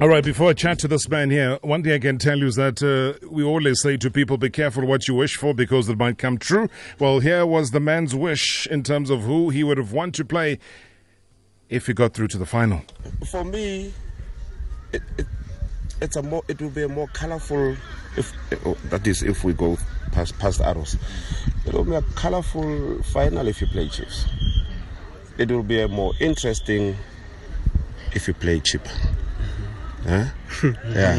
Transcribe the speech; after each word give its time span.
All 0.00 0.08
right, 0.08 0.24
before 0.24 0.48
I 0.48 0.52
chat 0.54 0.78
to 0.78 0.88
this 0.88 1.10
man 1.10 1.30
here, 1.30 1.58
one 1.60 1.82
thing 1.82 1.92
I 1.92 1.98
can 1.98 2.16
tell 2.16 2.38
you 2.38 2.46
is 2.46 2.56
that 2.56 2.82
uh, 2.82 3.22
we 3.28 3.44
always 3.44 3.82
say 3.82 3.98
to 3.98 4.10
people, 4.10 4.38
be 4.38 4.48
careful 4.48 4.86
what 4.86 5.06
you 5.06 5.14
wish 5.14 5.36
for 5.36 5.52
because 5.52 5.90
it 5.90 5.98
might 5.98 6.16
come 6.16 6.38
true. 6.38 6.70
Well, 6.98 7.20
here 7.20 7.44
was 7.44 7.72
the 7.72 7.80
man's 7.80 8.14
wish 8.14 8.66
in 8.68 8.82
terms 8.82 9.10
of 9.10 9.24
who 9.24 9.50
he 9.50 9.62
would 9.62 9.76
have 9.76 9.92
wanted 9.92 10.14
to 10.14 10.24
play 10.24 10.58
if 11.68 11.86
he 11.86 11.92
got 11.92 12.14
through 12.14 12.28
to 12.28 12.38
the 12.38 12.46
final. 12.46 12.80
For 13.30 13.44
me, 13.44 13.92
it, 14.94 15.02
it, 15.18 15.26
it's 16.00 16.16
a 16.16 16.22
more, 16.22 16.44
it 16.48 16.62
will 16.62 16.70
be 16.70 16.84
a 16.84 16.88
more 16.88 17.08
colorful, 17.08 17.76
if 18.16 18.32
oh, 18.64 18.78
that 18.84 19.06
is, 19.06 19.22
if 19.22 19.44
we 19.44 19.52
go 19.52 19.76
past, 20.12 20.38
past 20.38 20.62
arrows, 20.62 20.96
it 21.66 21.74
will 21.74 21.84
be 21.84 21.94
a 21.94 22.02
colorful 22.14 23.02
final 23.02 23.46
if 23.48 23.60
you 23.60 23.66
play 23.66 23.86
Chiefs. 23.90 24.24
It 25.36 25.50
will 25.50 25.62
be 25.62 25.82
a 25.82 25.88
more 25.88 26.14
interesting 26.20 26.96
if 28.14 28.26
you 28.28 28.32
play 28.32 28.60
Chippa. 28.60 28.96
Huh? 30.02 30.24
yeah. 30.86 31.14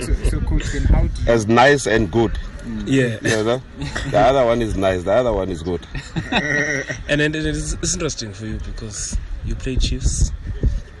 So, 0.00 0.14
so 0.30 0.40
coach, 0.40 0.64
then 0.72 0.82
how 0.84 1.02
do 1.02 1.22
you, 1.22 1.28
As 1.28 1.46
nice 1.46 1.86
and 1.86 2.10
good. 2.10 2.38
Yeah, 2.84 3.18
You 3.22 3.44
know? 3.44 3.62
the 4.10 4.18
other 4.18 4.44
one 4.44 4.62
is 4.62 4.76
nice, 4.76 5.02
the 5.02 5.12
other 5.12 5.32
one 5.32 5.48
is 5.50 5.62
good. 5.62 5.86
and 6.30 7.20
then 7.20 7.34
it 7.34 7.46
is, 7.46 7.74
it's 7.74 7.94
interesting 7.94 8.32
for 8.32 8.46
you 8.46 8.58
because 8.66 9.16
you 9.44 9.54
play 9.54 9.76
Chiefs 9.76 10.30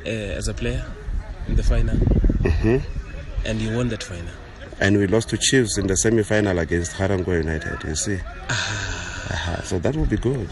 uh, 0.06 0.08
as 0.08 0.48
a 0.48 0.54
player 0.54 0.84
in 1.48 1.56
the 1.56 1.62
final, 1.62 1.96
and 3.44 3.60
you 3.60 3.76
won 3.76 3.88
that 3.88 4.02
final. 4.02 4.32
And 4.80 4.96
we 4.96 5.06
lost 5.06 5.28
to 5.30 5.38
Chiefs 5.38 5.76
in 5.78 5.86
the 5.86 5.96
semi 5.96 6.22
final 6.22 6.58
against 6.58 6.92
Harango 6.92 7.36
United, 7.36 7.82
you 7.86 7.94
see. 7.94 8.18
Uh-huh. 8.48 9.60
So 9.62 9.78
that 9.78 9.94
will 9.94 10.06
be 10.06 10.16
good. 10.16 10.48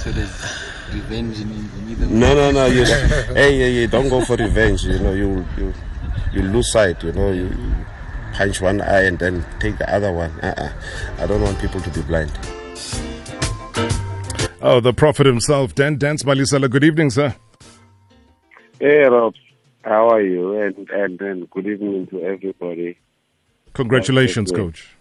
so 0.00 0.10
there's 0.10 0.30
revenge 0.92 1.40
in, 1.40 1.50
in 1.50 1.90
either 1.90 2.06
No, 2.06 2.34
no, 2.34 2.50
no. 2.50 2.66
You, 2.66 2.84
hey, 3.34 3.58
hey, 3.58 3.74
hey, 3.74 3.86
don't 3.86 4.08
go 4.08 4.24
for 4.24 4.36
revenge. 4.36 4.84
You 4.84 4.98
know, 4.98 5.12
you 5.12 5.46
you 5.56 5.74
you 6.32 6.42
lose 6.42 6.72
sight. 6.72 7.02
You 7.02 7.12
know, 7.12 7.32
you, 7.32 7.44
you 7.44 7.74
punch 8.32 8.60
one 8.60 8.80
eye 8.80 9.02
and 9.02 9.18
then 9.18 9.44
take 9.58 9.78
the 9.78 9.92
other 9.92 10.12
one. 10.12 10.30
Uh-uh. 10.40 10.72
I 11.18 11.26
don't 11.26 11.42
want 11.42 11.58
people 11.60 11.80
to 11.80 11.90
be 11.90 12.02
blind. 12.02 12.32
Oh, 14.60 14.80
the 14.80 14.92
prophet 14.92 15.26
himself, 15.26 15.74
Dan 15.74 15.98
Dance 15.98 16.24
Malesela. 16.24 16.68
Good 16.68 16.84
evening, 16.84 17.10
sir. 17.10 17.34
Hey 18.80 19.02
Rob, 19.04 19.34
how 19.82 20.08
are 20.10 20.22
you? 20.22 20.60
And 20.60 20.88
and 20.90 21.20
and 21.20 21.50
good 21.50 21.66
evening 21.66 22.06
to 22.08 22.22
everybody. 22.22 22.98
Congratulations, 23.74 24.52
coach. 24.52 24.96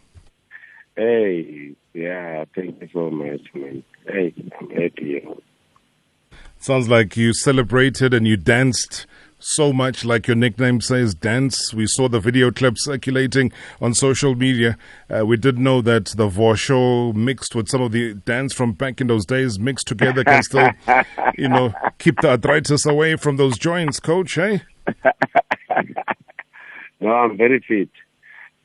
Hey, 0.96 1.76
yeah, 1.94 2.46
thank 2.56 2.82
you 2.82 2.90
so 2.92 3.12
much, 3.12 3.42
man. 3.54 3.84
Hey, 4.08 4.34
I'm 4.60 4.70
happy. 4.72 5.24
Sounds 6.68 6.90
like 6.90 7.16
you 7.16 7.32
celebrated 7.32 8.14
and 8.14 8.28
you 8.28 8.36
danced 8.36 9.08
so 9.40 9.72
much, 9.72 10.04
like 10.04 10.28
your 10.28 10.36
nickname 10.36 10.82
says, 10.82 11.16
dance. 11.16 11.74
We 11.74 11.88
saw 11.88 12.10
the 12.10 12.20
video 12.20 12.52
clip 12.52 12.74
circulating 12.76 13.54
on 13.80 13.94
social 13.94 14.36
media. 14.36 14.78
Uh, 15.10 15.26
we 15.26 15.38
did 15.38 15.58
know 15.58 15.82
that 15.84 16.08
the 16.08 16.28
Vor 16.28 16.58
show 16.58 17.14
mixed 17.14 17.56
with 17.56 17.70
some 17.70 17.82
of 17.82 17.94
the 17.94 18.16
dance 18.16 18.54
from 18.54 18.74
back 18.74 19.00
in 19.00 19.08
those 19.08 19.26
days, 19.26 19.58
mixed 19.58 19.88
together, 19.88 20.26
can 20.26 20.44
still, 20.44 20.70
you 21.38 21.48
know, 21.48 21.72
keep 22.00 22.20
the 22.20 22.32
arthritis 22.32 22.86
away 22.86 23.16
from 23.16 23.38
those 23.38 23.58
joints, 23.58 24.02
coach, 24.02 24.34
hey? 24.34 24.62
No, 27.00 27.12
I'm 27.12 27.38
very 27.38 27.64
fit. 27.66 27.92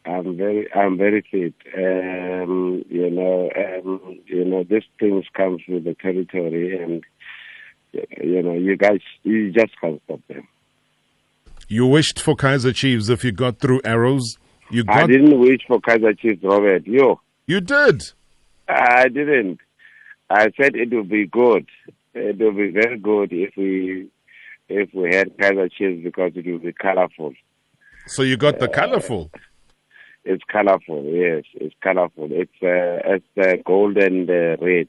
I'm 0.04 0.36
very, 0.36 0.72
I'm 0.74 0.98
very 0.98 1.22
fit. 1.30 1.54
Um, 1.76 2.82
you 2.88 3.10
know, 3.10 3.48
um, 3.56 4.18
you 4.26 4.44
know, 4.44 4.64
these 4.64 4.82
things 4.98 5.24
comes 5.34 5.60
with 5.68 5.84
the 5.84 5.94
territory, 5.94 6.76
and 6.82 7.04
you 7.92 8.42
know, 8.42 8.54
you 8.54 8.76
guys, 8.76 9.00
you 9.22 9.52
just 9.52 9.78
can't 9.80 10.00
stop 10.04 10.20
them. 10.28 10.46
You 11.68 11.86
wished 11.86 12.20
for 12.20 12.34
Kaiser 12.34 12.72
Chiefs 12.72 13.08
if 13.08 13.24
you 13.24 13.32
got 13.32 13.58
through 13.58 13.80
arrows. 13.84 14.38
You 14.70 14.84
I 14.88 15.06
didn't 15.06 15.38
wish 15.38 15.60
for 15.66 15.80
Kaiser 15.80 16.14
Chiefs, 16.14 16.42
Robert. 16.42 16.86
Yo, 16.86 17.20
you 17.46 17.60
did. 17.60 18.12
I 18.68 19.08
didn't. 19.08 19.58
I 20.30 20.50
said 20.56 20.74
it 20.76 20.92
would 20.92 21.08
be 21.08 21.26
good. 21.26 21.66
It 22.14 22.38
would 22.38 22.56
be 22.56 22.70
very 22.70 22.98
good 22.98 23.32
if 23.32 23.56
we 23.56 24.08
if 24.68 24.92
we 24.94 25.14
had 25.14 25.36
Kaiser 25.38 25.68
Chiefs 25.68 26.02
because 26.02 26.32
it 26.34 26.46
would 26.46 26.62
be 26.62 26.72
colorful. 26.72 27.34
So 28.06 28.22
you 28.22 28.36
got 28.36 28.58
the 28.58 28.68
colorful. 28.68 29.30
It's 30.24 30.44
colorful, 30.44 31.04
yes, 31.04 31.44
it's 31.54 31.74
colorful. 31.82 32.28
It's 32.30 32.52
uh, 32.62 33.14
it's 33.14 33.26
uh, 33.36 33.60
gold 33.66 33.96
and 33.96 34.30
uh, 34.30 34.56
red, 34.60 34.88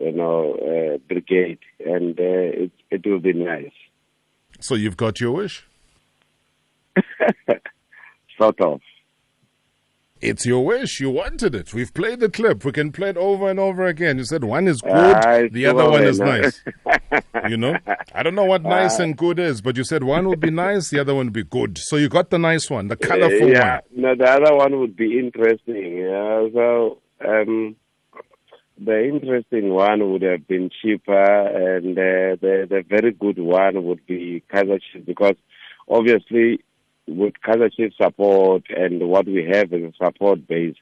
you 0.00 0.12
know, 0.12 0.54
uh, 0.54 0.98
brigade, 1.08 1.58
and 1.84 2.18
uh, 2.18 2.22
it 2.64 2.72
it 2.90 3.06
will 3.06 3.20
be 3.20 3.32
nice, 3.32 3.72
So 4.60 4.74
you've 4.74 4.96
got 4.96 5.20
your 5.20 5.32
wish. 5.32 5.66
sort 8.38 8.60
of. 8.60 8.80
It's 10.20 10.44
your 10.44 10.64
wish. 10.64 10.98
You 10.98 11.10
wanted 11.10 11.54
it. 11.54 11.72
We've 11.72 11.94
played 11.94 12.18
the 12.18 12.28
clip. 12.28 12.64
We 12.64 12.72
can 12.72 12.90
play 12.90 13.10
it 13.10 13.16
over 13.16 13.48
and 13.48 13.60
over 13.60 13.86
again. 13.86 14.18
You 14.18 14.24
said 14.24 14.42
one 14.42 14.66
is 14.66 14.80
good, 14.80 14.92
I 14.92 15.46
the 15.48 15.66
other 15.66 15.88
one 15.88 16.02
is 16.02 16.18
nice. 16.18 16.60
you 17.48 17.56
know? 17.56 17.76
I 18.12 18.24
don't 18.24 18.34
know 18.34 18.44
what 18.44 18.62
nice 18.62 18.98
and 18.98 19.16
good 19.16 19.38
is, 19.38 19.60
but 19.60 19.76
you 19.76 19.84
said 19.84 20.02
one 20.02 20.28
would 20.28 20.40
be 20.40 20.50
nice, 20.50 20.90
the 20.90 20.98
other 20.98 21.14
one 21.14 21.26
would 21.26 21.32
be 21.32 21.44
good. 21.44 21.78
So 21.78 21.94
you 21.94 22.08
got 22.08 22.30
the 22.30 22.38
nice 22.38 22.68
one, 22.68 22.88
the 22.88 22.96
colorful 22.96 23.48
yeah, 23.48 23.80
one. 23.90 24.02
no, 24.02 24.16
the 24.16 24.28
other 24.28 24.56
one 24.56 24.80
would 24.80 24.96
be 24.96 25.20
interesting. 25.20 25.98
Yeah, 25.98 26.48
so 26.52 26.98
um, 27.24 27.76
the 28.84 29.08
interesting 29.08 29.70
one 29.70 30.12
would 30.12 30.22
have 30.22 30.46
been 30.46 30.70
Chippa, 30.70 31.76
and 31.76 31.98
uh, 31.98 32.36
the 32.40 32.66
the 32.68 32.84
very 32.88 33.12
good 33.12 33.38
one 33.38 33.84
would 33.84 34.06
be 34.06 34.42
Kaiser 34.52 34.78
Chiefs 34.78 35.06
because 35.06 35.34
obviously 35.88 36.60
with 37.06 37.34
Kaiser 37.44 37.70
Chiefs 37.70 37.96
support 38.00 38.64
and 38.68 39.08
what 39.08 39.26
we 39.26 39.44
have 39.44 39.72
as 39.72 39.82
a 39.82 39.92
support 40.02 40.46
base, 40.46 40.76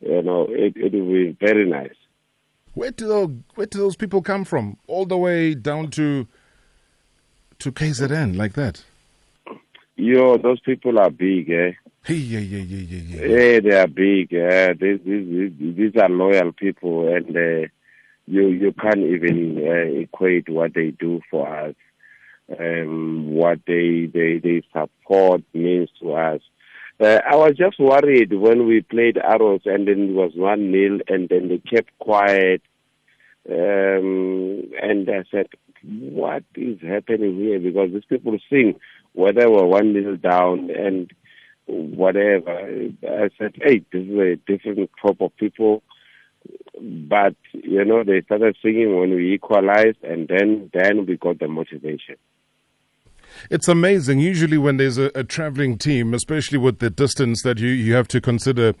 you 0.00 0.22
know, 0.22 0.46
it 0.48 0.76
it 0.76 0.92
will 0.92 1.12
be 1.12 1.36
very 1.40 1.68
nice. 1.68 1.94
Where 2.74 2.90
do 2.90 3.06
those, 3.06 3.30
where 3.54 3.66
do 3.66 3.78
those 3.78 3.96
people 3.96 4.22
come 4.22 4.44
from? 4.44 4.78
All 4.86 5.04
the 5.04 5.18
way 5.18 5.54
down 5.54 5.90
to 5.92 6.26
to 7.58 7.72
KZN 7.72 8.36
like 8.36 8.54
that. 8.54 8.84
Yo, 9.96 10.36
those 10.38 10.58
people 10.60 10.98
are 10.98 11.10
big, 11.10 11.50
eh? 11.50 11.72
Hey, 12.04 12.14
yeah, 12.14 12.40
yeah, 12.40 12.58
yeah, 12.58 12.98
yeah, 12.98 13.02
yeah. 13.14 13.26
Yeah, 13.26 13.60
they 13.60 13.76
are 13.76 13.86
big. 13.86 14.30
These 14.80 15.00
these 15.04 15.52
these, 15.56 15.76
these 15.76 16.02
are 16.02 16.08
loyal 16.08 16.50
people, 16.50 17.06
and 17.06 17.28
uh, 17.36 17.68
you 18.26 18.48
you 18.48 18.72
can't 18.72 18.98
even 18.98 19.56
uh, 19.64 20.00
equate 20.00 20.48
what 20.48 20.74
they 20.74 20.90
do 20.90 21.20
for 21.30 21.46
us, 21.46 21.76
um, 22.58 23.30
what 23.34 23.60
they 23.68 24.10
they 24.12 24.38
they 24.38 24.62
support 24.72 25.42
means 25.54 25.90
to 26.00 26.14
us. 26.14 26.40
Uh, 26.98 27.20
I 27.24 27.36
was 27.36 27.52
just 27.56 27.78
worried 27.78 28.32
when 28.32 28.66
we 28.66 28.80
played 28.80 29.16
Arrows, 29.16 29.62
and 29.64 29.86
then 29.86 30.10
it 30.10 30.12
was 30.12 30.32
one 30.34 30.72
nil, 30.72 30.98
and 31.06 31.28
then 31.28 31.48
they 31.48 31.58
kept 31.58 31.96
quiet, 32.00 32.62
um, 33.48 34.72
and 34.82 35.08
I 35.08 35.22
said, 35.30 35.46
"What 35.84 36.42
is 36.56 36.80
happening 36.80 37.36
here?" 37.36 37.60
Because 37.60 37.92
these 37.92 38.04
people 38.08 38.36
sing 38.50 38.80
whether 39.12 39.48
we're 39.48 39.66
one 39.66 39.92
nil 39.92 40.16
down 40.16 40.68
and 40.70 41.12
whatever. 41.66 42.50
I 43.02 43.30
said, 43.38 43.54
hey, 43.56 43.84
this 43.92 44.02
is 44.02 44.18
a 44.18 44.36
different 44.46 44.90
crop 44.92 45.20
of 45.20 45.36
people. 45.36 45.82
But, 46.80 47.36
you 47.52 47.84
know, 47.84 48.02
they 48.02 48.22
started 48.22 48.56
singing 48.62 48.98
when 48.98 49.14
we 49.14 49.32
equalized 49.32 50.02
and 50.02 50.26
then, 50.28 50.70
then 50.74 51.06
we 51.06 51.16
got 51.16 51.38
the 51.38 51.48
motivation. 51.48 52.16
It's 53.50 53.68
amazing. 53.68 54.18
Usually, 54.18 54.58
when 54.58 54.76
there's 54.76 54.98
a, 54.98 55.10
a 55.14 55.24
traveling 55.24 55.78
team, 55.78 56.14
especially 56.14 56.58
with 56.58 56.80
the 56.80 56.90
distance 56.90 57.42
that 57.42 57.58
you, 57.58 57.68
you 57.68 57.94
have 57.94 58.08
to 58.08 58.20
consider, 58.20 58.74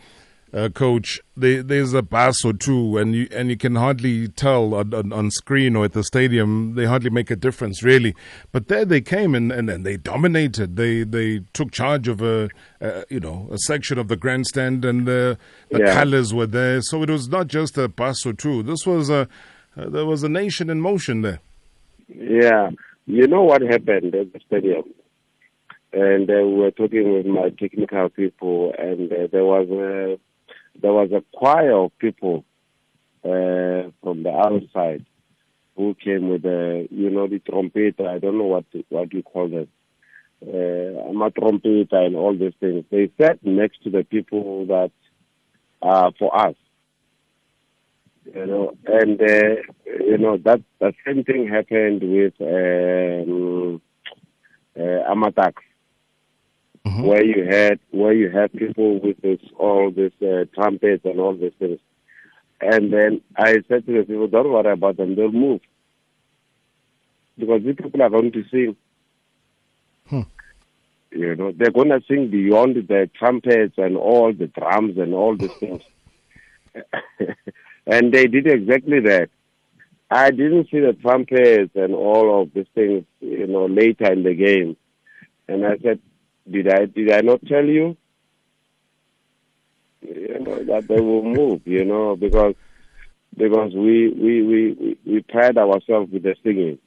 uh, 0.54 0.68
coach, 0.68 1.20
there, 1.36 1.62
there's 1.62 1.94
a 1.94 2.02
bus 2.02 2.44
or 2.44 2.52
two, 2.52 2.98
and 2.98 3.14
you 3.14 3.26
and 3.32 3.48
you 3.48 3.56
can 3.56 3.74
hardly 3.74 4.28
tell 4.28 4.74
on, 4.74 4.92
on, 4.92 5.12
on 5.12 5.30
screen 5.30 5.74
or 5.76 5.86
at 5.86 5.92
the 5.92 6.04
stadium. 6.04 6.74
They 6.74 6.84
hardly 6.84 7.08
make 7.10 7.30
a 7.30 7.36
difference, 7.36 7.82
really. 7.82 8.14
But 8.52 8.68
there 8.68 8.84
they 8.84 9.00
came 9.00 9.34
and, 9.34 9.50
and, 9.50 9.70
and 9.70 9.86
they 9.86 9.96
dominated. 9.96 10.76
They 10.76 11.04
they 11.04 11.40
took 11.54 11.72
charge 11.72 12.06
of 12.06 12.20
a, 12.20 12.50
a 12.80 13.04
you 13.08 13.20
know 13.20 13.48
a 13.50 13.58
section 13.58 13.98
of 13.98 14.08
the 14.08 14.16
grandstand, 14.16 14.84
and 14.84 15.06
the, 15.06 15.38
the 15.70 15.78
Yeah. 15.80 15.94
colors 15.94 16.34
were 16.34 16.46
there. 16.46 16.82
So 16.82 17.02
it 17.02 17.08
was 17.10 17.28
not 17.28 17.46
just 17.48 17.78
a 17.78 17.88
bus 17.88 18.26
or 18.26 18.34
two. 18.34 18.62
This 18.62 18.86
was 18.86 19.08
a 19.08 19.28
uh, 19.76 19.88
there 19.88 20.04
was 20.04 20.22
a 20.22 20.28
nation 20.28 20.68
in 20.68 20.80
motion 20.82 21.22
there. 21.22 21.40
Yeah. 22.08 22.70
You 23.06 23.26
know 23.26 23.42
what 23.42 23.62
happened 23.62 24.14
at 24.14 24.32
the 24.32 24.40
stadium? 24.46 24.84
And 25.94 26.30
uh, 26.30 26.34
we 26.46 26.54
were 26.54 26.70
talking 26.70 27.12
with 27.14 27.26
my 27.26 27.50
technical 27.50 28.08
people, 28.10 28.74
and 28.78 29.12
uh, 29.12 29.26
there 29.32 29.44
was 29.44 29.68
a 29.70 30.18
there 30.80 30.92
was 30.92 31.10
a 31.12 31.22
choir 31.36 31.72
of 31.76 31.98
people 31.98 32.44
uh, 33.24 33.90
from 34.02 34.22
the 34.22 34.32
outside 34.32 35.04
who 35.76 35.94
came 35.94 36.28
with 36.28 36.42
the 36.42 36.88
you 36.90 37.10
know 37.10 37.26
the 37.26 37.38
trumpeter. 37.38 38.08
I 38.08 38.18
don't 38.18 38.38
know 38.38 38.44
what 38.44 38.64
what 38.88 39.12
you 39.12 39.22
call 39.22 39.48
them. 39.48 39.68
Uh, 40.44 41.08
I'm 41.08 41.22
a 41.22 41.30
trumpeter 41.30 41.96
and 42.04 42.16
all 42.16 42.36
these 42.36 42.54
things. 42.60 42.84
They 42.90 43.10
sat 43.20 43.44
next 43.44 43.82
to 43.84 43.90
the 43.90 44.04
people 44.04 44.66
that 44.66 44.90
are 45.80 46.12
for 46.18 46.36
us 46.36 46.56
you 48.24 48.46
know, 48.46 48.74
and 48.86 49.20
uh, 49.20 49.62
you 49.86 50.18
know 50.18 50.36
that 50.38 50.60
the 50.78 50.92
same 51.04 51.24
thing 51.24 51.48
happened 51.48 52.02
with 52.02 52.34
um, 52.40 53.80
uh, 54.78 55.10
where 56.84 57.24
you 57.24 57.44
had 57.44 57.78
where 57.90 58.12
you 58.12 58.30
had 58.30 58.52
people 58.52 59.00
with 59.00 59.20
this 59.22 59.40
all 59.58 59.90
this 59.90 60.12
uh, 60.22 60.44
trumpets 60.54 61.04
and 61.04 61.20
all 61.20 61.34
these 61.34 61.52
things. 61.58 61.78
And 62.60 62.92
then 62.92 63.20
I 63.36 63.54
said 63.68 63.86
to 63.86 63.92
the 63.92 64.04
people, 64.04 64.28
don't 64.28 64.52
worry 64.52 64.72
about 64.72 64.96
them, 64.96 65.16
they'll 65.16 65.32
move. 65.32 65.60
Because 67.36 67.62
these 67.64 67.74
people 67.76 68.02
are 68.02 68.10
going 68.10 68.30
to 68.32 68.44
sing. 68.50 68.76
You 71.10 71.36
know, 71.36 71.52
they're 71.52 71.70
going 71.70 71.88
to 71.88 72.00
sing 72.08 72.30
beyond 72.30 72.76
the 72.76 73.10
trumpets 73.18 73.74
and 73.76 73.96
all 73.96 74.32
the 74.32 74.46
drums 74.46 74.96
and 74.96 75.12
all 75.12 75.36
these 75.36 75.52
things. 75.54 75.82
and 77.86 78.12
they 78.12 78.26
did 78.26 78.46
exactly 78.46 79.00
that. 79.00 79.28
I 80.10 80.30
didn't 80.30 80.68
see 80.70 80.80
the 80.80 80.92
trumpets 80.94 81.72
and 81.74 81.94
all 81.94 82.42
of 82.42 82.52
these 82.54 82.66
things, 82.74 83.04
you 83.20 83.46
know, 83.46 83.66
later 83.66 84.12
in 84.12 84.22
the 84.22 84.34
game. 84.34 84.76
And 85.48 85.66
I 85.66 85.78
said, 85.78 86.00
did 86.50 86.68
I 86.68 86.86
did 86.86 87.10
I 87.12 87.20
not 87.20 87.44
tell 87.46 87.64
you? 87.64 87.96
You 90.02 90.38
know 90.40 90.64
that 90.64 90.88
they 90.88 91.00
will 91.00 91.22
move. 91.22 91.62
You 91.64 91.84
know 91.84 92.16
because 92.16 92.54
because 93.36 93.72
we 93.74 94.08
we 94.10 94.42
we 94.42 94.72
we, 94.72 94.98
we 95.06 95.22
pride 95.22 95.56
ourselves 95.58 96.12
with 96.12 96.22
the 96.24 96.34
singing. 96.42 96.78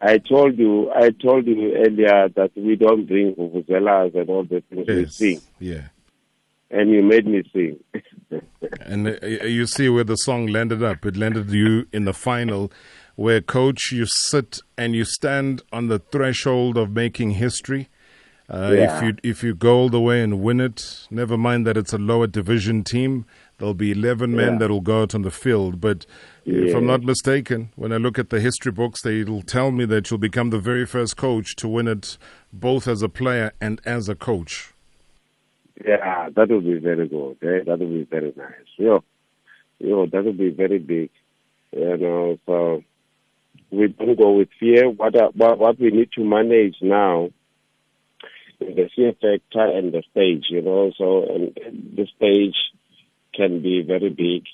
I 0.00 0.18
told 0.18 0.58
you 0.58 0.90
I 0.94 1.10
told 1.10 1.46
you 1.46 1.74
earlier 1.76 2.28
that 2.36 2.50
we 2.56 2.76
don't 2.76 3.06
bring 3.06 3.34
vuvuzelas 3.34 4.14
and 4.14 4.28
all 4.28 4.44
the 4.44 4.62
things 4.68 4.86
we 4.88 5.06
sing, 5.06 5.40
Yeah. 5.58 5.88
and 6.70 6.90
you 6.90 7.02
made 7.02 7.26
me 7.26 7.42
sing. 7.52 7.78
And 8.80 9.06
uh, 9.08 9.26
you 9.26 9.66
see 9.66 9.88
where 9.88 10.04
the 10.04 10.16
song 10.16 10.46
landed 10.46 10.82
up. 10.82 11.04
It 11.06 11.16
landed 11.16 11.50
you 11.50 11.86
in 11.92 12.04
the 12.06 12.12
final, 12.14 12.72
where, 13.14 13.40
coach, 13.40 13.92
you 13.92 14.06
sit 14.06 14.58
and 14.76 14.94
you 14.94 15.04
stand 15.04 15.62
on 15.72 15.88
the 15.88 15.98
threshold 15.98 16.76
of 16.76 16.90
making 16.90 17.32
history. 17.32 17.88
Uh, 18.48 18.70
If 18.72 19.02
you 19.02 19.16
if 19.22 19.42
you 19.42 19.54
go 19.54 19.74
all 19.78 19.88
the 19.88 20.00
way 20.00 20.22
and 20.22 20.42
win 20.42 20.60
it, 20.60 21.06
never 21.10 21.38
mind 21.38 21.66
that 21.66 21.76
it's 21.78 21.94
a 21.94 21.98
lower 21.98 22.26
division 22.26 22.84
team. 22.84 23.24
There'll 23.56 23.72
be 23.72 23.90
eleven 23.92 24.36
men 24.36 24.52
Yeah. 24.54 24.58
that'll 24.58 24.82
go 24.82 25.02
out 25.02 25.14
on 25.14 25.22
the 25.22 25.30
field. 25.30 25.80
But 25.80 26.04
if 26.44 26.74
I'm 26.74 26.86
not 26.86 27.02
mistaken, 27.02 27.70
when 27.76 27.90
I 27.92 27.96
look 27.96 28.18
at 28.18 28.28
the 28.28 28.40
history 28.40 28.70
books, 28.72 29.00
they'll 29.02 29.40
tell 29.42 29.70
me 29.70 29.86
that 29.86 30.10
you'll 30.10 30.18
become 30.18 30.50
the 30.50 30.58
very 30.58 30.84
first 30.84 31.16
coach 31.16 31.56
to 31.56 31.68
win 31.68 31.88
it, 31.88 32.18
both 32.52 32.86
as 32.86 33.00
a 33.02 33.08
player 33.08 33.52
and 33.62 33.80
as 33.86 34.10
a 34.10 34.14
coach. 34.14 34.74
Yeah, 35.82 36.28
that 36.36 36.50
would 36.50 36.64
be 36.64 36.78
very 36.78 37.08
good. 37.08 37.38
Eh? 37.42 37.64
That 37.64 37.78
would 37.78 37.90
be 37.90 38.04
very 38.10 38.32
nice. 38.36 38.68
Yo, 38.76 39.02
yo, 39.78 40.06
that 40.06 40.22
would 40.24 40.36
be 40.38 40.50
very 40.50 40.78
big. 40.78 41.10
You 41.72 41.96
know, 41.96 42.38
so 42.44 42.82
we 43.70 43.88
don't 43.88 44.18
go 44.20 44.32
with 44.32 44.48
fear. 44.60 44.90
What 44.90 45.14
what 45.34 45.58
what 45.58 45.80
we 45.80 45.90
need 45.90 46.10
to 46.12 46.22
manage 46.24 46.76
now 46.82 47.30
the 48.74 48.88
fear 48.94 49.12
factor 49.12 49.66
and 49.76 49.92
the 49.92 50.02
stage. 50.10 50.46
You 50.48 50.62
know, 50.62 50.92
so 50.96 51.24
and 51.24 51.54
the 51.96 52.06
stage 52.16 52.56
can 53.34 53.62
be 53.62 53.82
very 53.82 54.10
big. 54.10 54.44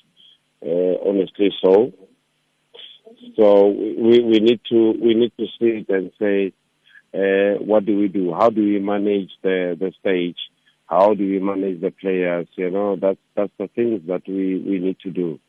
Uh, 0.63 0.95
honestly, 1.07 1.51
so. 1.63 1.91
So 3.35 3.67
we 3.67 4.19
we 4.21 4.39
need 4.39 4.61
to 4.69 4.93
we 5.01 5.13
need 5.13 5.33
to 5.37 5.45
sit 5.59 5.89
and 5.89 6.11
say, 6.19 6.53
uh, 7.13 7.61
what 7.63 7.85
do 7.85 7.97
we 7.97 8.07
do? 8.07 8.33
How 8.33 8.49
do 8.49 8.61
we 8.61 8.79
manage 8.79 9.29
the 9.43 9.75
the 9.79 9.91
stage? 9.99 10.37
How 10.87 11.13
do 11.13 11.23
we 11.23 11.39
manage 11.39 11.81
the 11.81 11.91
players? 11.91 12.47
You 12.55 12.71
know, 12.71 12.95
that's 12.95 13.19
that's 13.35 13.51
the 13.59 13.67
things 13.67 14.01
that 14.07 14.23
we 14.27 14.57
we 14.59 14.79
need 14.79 14.99
to 15.01 15.11
do. 15.11 15.39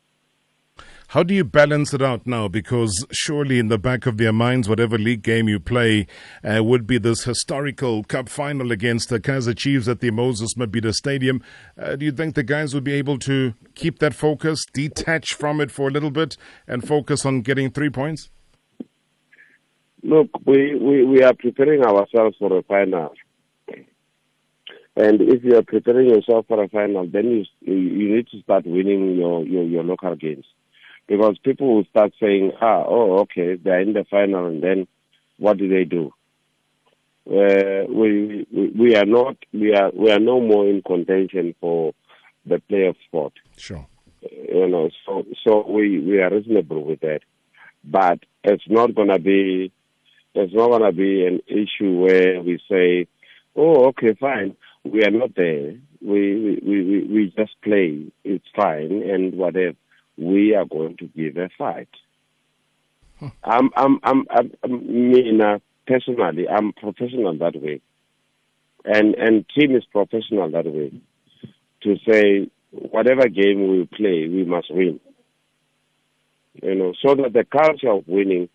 How 1.12 1.22
do 1.22 1.34
you 1.34 1.44
balance 1.44 1.92
it 1.92 2.00
out 2.00 2.26
now? 2.26 2.48
Because 2.48 3.04
surely 3.12 3.58
in 3.58 3.68
the 3.68 3.76
back 3.76 4.06
of 4.06 4.16
their 4.16 4.32
minds, 4.32 4.66
whatever 4.66 4.96
league 4.96 5.20
game 5.20 5.46
you 5.46 5.60
play 5.60 6.06
uh, 6.42 6.64
would 6.64 6.86
be 6.86 6.96
this 6.96 7.24
historical 7.24 8.02
cup 8.02 8.30
final 8.30 8.72
against 8.72 9.10
the 9.10 9.20
Kaiser 9.20 9.52
Chiefs 9.52 9.88
at 9.88 10.00
the 10.00 10.10
Moses 10.10 10.54
Mabhida 10.54 10.94
Stadium. 10.94 11.42
Uh, 11.78 11.96
do 11.96 12.06
you 12.06 12.12
think 12.12 12.34
the 12.34 12.42
guys 12.42 12.72
would 12.72 12.82
be 12.82 12.94
able 12.94 13.18
to 13.18 13.52
keep 13.74 13.98
that 13.98 14.14
focus, 14.14 14.64
detach 14.72 15.34
from 15.34 15.60
it 15.60 15.70
for 15.70 15.88
a 15.88 15.90
little 15.90 16.10
bit, 16.10 16.38
and 16.66 16.88
focus 16.88 17.26
on 17.26 17.42
getting 17.42 17.70
three 17.70 17.90
points? 17.90 18.30
Look, 20.02 20.30
we, 20.46 20.76
we, 20.76 21.04
we 21.04 21.22
are 21.22 21.34
preparing 21.34 21.84
ourselves 21.84 22.38
for 22.38 22.56
a 22.56 22.62
final. 22.62 23.12
And 24.96 25.20
if 25.20 25.44
you 25.44 25.56
are 25.56 25.62
preparing 25.62 26.08
yourself 26.08 26.46
for 26.48 26.62
a 26.64 26.70
final, 26.70 27.06
then 27.06 27.26
you 27.26 27.44
you 27.60 28.16
need 28.16 28.28
to 28.28 28.40
start 28.40 28.64
winning 28.64 29.14
your, 29.18 29.44
your, 29.44 29.64
your 29.64 29.84
local 29.84 30.16
games. 30.16 30.46
Because 31.08 31.36
people 31.38 31.74
will 31.74 31.84
start 31.84 32.12
saying, 32.20 32.52
ah, 32.60 32.84
oh, 32.86 33.18
okay, 33.20 33.56
they're 33.56 33.80
in 33.80 33.92
the 33.92 34.04
final, 34.10 34.46
and 34.46 34.62
then 34.62 34.86
what 35.38 35.58
do 35.58 35.68
they 35.68 35.84
do? 35.84 36.12
Uh, 37.24 37.84
we, 37.88 38.46
we 38.52 38.72
we 38.76 38.96
are 38.96 39.04
not 39.04 39.36
we 39.52 39.72
are 39.72 39.92
we 39.94 40.10
are 40.10 40.18
no 40.18 40.40
more 40.40 40.68
in 40.68 40.82
contention 40.82 41.54
for 41.60 41.92
the 42.44 42.60
playoff 42.68 42.96
spot 43.06 43.32
Sure. 43.56 43.86
you 44.22 44.66
know, 44.68 44.90
so 45.06 45.24
so 45.44 45.64
we 45.70 46.00
we 46.00 46.20
are 46.20 46.30
reasonable 46.30 46.84
with 46.84 46.98
that, 47.00 47.20
but 47.84 48.18
it's 48.42 48.64
not 48.68 48.96
gonna 48.96 49.20
be 49.20 49.70
it's 50.34 50.52
not 50.52 50.70
gonna 50.70 50.90
be 50.92 51.24
an 51.24 51.40
issue 51.46 52.00
where 52.00 52.42
we 52.42 52.58
say, 52.68 53.06
oh, 53.54 53.86
okay, 53.88 54.14
fine, 54.18 54.56
we 54.82 55.04
are 55.04 55.10
not 55.12 55.34
there. 55.36 55.74
We 56.00 56.34
we 56.40 56.60
we, 56.64 57.04
we 57.04 57.34
just 57.36 57.52
play. 57.62 58.10
It's 58.24 58.44
fine 58.56 59.02
and 59.08 59.34
whatever. 59.34 59.76
We 60.16 60.54
are 60.54 60.64
going 60.64 60.96
to 60.98 61.06
give 61.06 61.36
a 61.36 61.48
fight. 61.56 61.88
I'm 63.44 63.70
I'm 63.76 63.98
I'm 64.02 64.24
I'm, 64.30 64.50
I'm 64.62 65.10
me 65.10 65.40
uh, 65.40 65.58
personally. 65.86 66.48
I'm 66.48 66.72
professional 66.72 67.36
that 67.38 67.60
way, 67.60 67.80
and 68.84 69.14
and 69.14 69.44
team 69.56 69.76
is 69.76 69.84
professional 69.90 70.50
that 70.50 70.66
way. 70.66 70.92
To 71.82 71.96
say 72.08 72.50
whatever 72.70 73.28
game 73.28 73.68
we 73.68 73.88
play, 73.96 74.28
we 74.28 74.44
must 74.44 74.72
win. 74.72 75.00
You 76.62 76.74
know, 76.74 76.92
so 77.04 77.14
that 77.14 77.32
the 77.32 77.44
culture 77.44 77.90
of 77.90 78.06
winning 78.06 78.48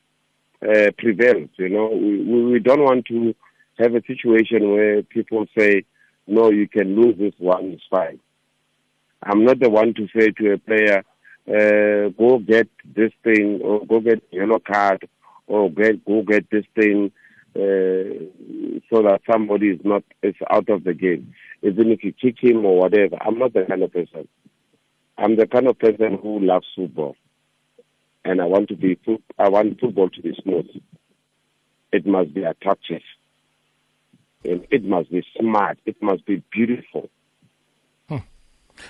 uh, 0.62 0.92
prevails. 0.98 1.50
You 1.58 1.70
know, 1.70 1.90
we 1.90 2.52
we 2.52 2.60
don't 2.60 2.84
want 2.84 3.06
to 3.08 3.34
have 3.80 3.96
a 3.96 4.02
situation 4.06 4.72
where 4.72 5.04
people 5.04 5.46
say, 5.58 5.86
"No, 6.26 6.52
you 6.52 6.68
can 6.68 6.96
lose 6.96 7.18
this 7.18 7.34
one. 7.38 7.66
It's 7.66 7.84
fine." 7.90 8.20
I'm 9.24 9.46
not 9.46 9.60
the 9.60 9.70
one 9.70 9.94
to 9.96 10.08
say 10.16 10.30
to 10.30 10.54
a 10.54 10.58
player, 10.58 11.04
uh, 11.48 12.10
"Go 12.10 12.40
get 12.40 12.68
this 12.84 13.12
thing," 13.24 13.62
or 13.62 13.86
"Go 13.86 14.00
get 14.00 14.24
yellow 14.32 14.60
card," 14.60 15.08
or 15.48 15.70
"Get 15.70 16.06
go 16.06 16.22
get 16.22 16.50
this 16.50 16.66
thing," 16.76 17.12
uh, 17.56 18.82
so 18.90 19.02
that 19.04 19.22
somebody 19.30 19.70
is 19.70 19.80
not 19.84 20.04
is 20.22 20.36
out 20.50 20.70
of 20.70 20.84
the 20.84 20.94
game. 20.94 21.34
Even 21.62 21.92
if 21.92 22.04
you 22.04 22.14
kick 22.14 22.36
him 22.40 22.66
or 22.66 22.78
whatever, 22.78 23.18
I'm 23.22 23.40
not 23.40 23.54
the 23.54 23.66
kind 23.66 23.84
of 23.84 23.92
person. 23.92 24.28
I'm 25.18 25.36
the 25.36 25.48
kind 25.48 25.68
of 25.68 25.80
person 25.80 26.20
who 26.22 26.40
loves 26.40 26.68
football, 26.76 27.16
and 28.24 28.42
I 28.42 28.46
want 28.46 28.70
to 28.70 28.76
be. 28.76 29.00
I 29.40 29.50
want 29.50 29.80
football 29.80 30.10
to 30.10 30.22
be 30.22 30.38
smooth. 30.44 30.68
It 31.92 32.06
must 32.06 32.34
be 32.34 32.44
attractive. 32.44 33.02
It 34.44 34.84
must 34.84 35.12
be 35.12 35.24
smart. 35.40 35.80
It 35.86 36.02
must 36.02 36.26
be 36.26 36.44
beautiful. 36.52 37.10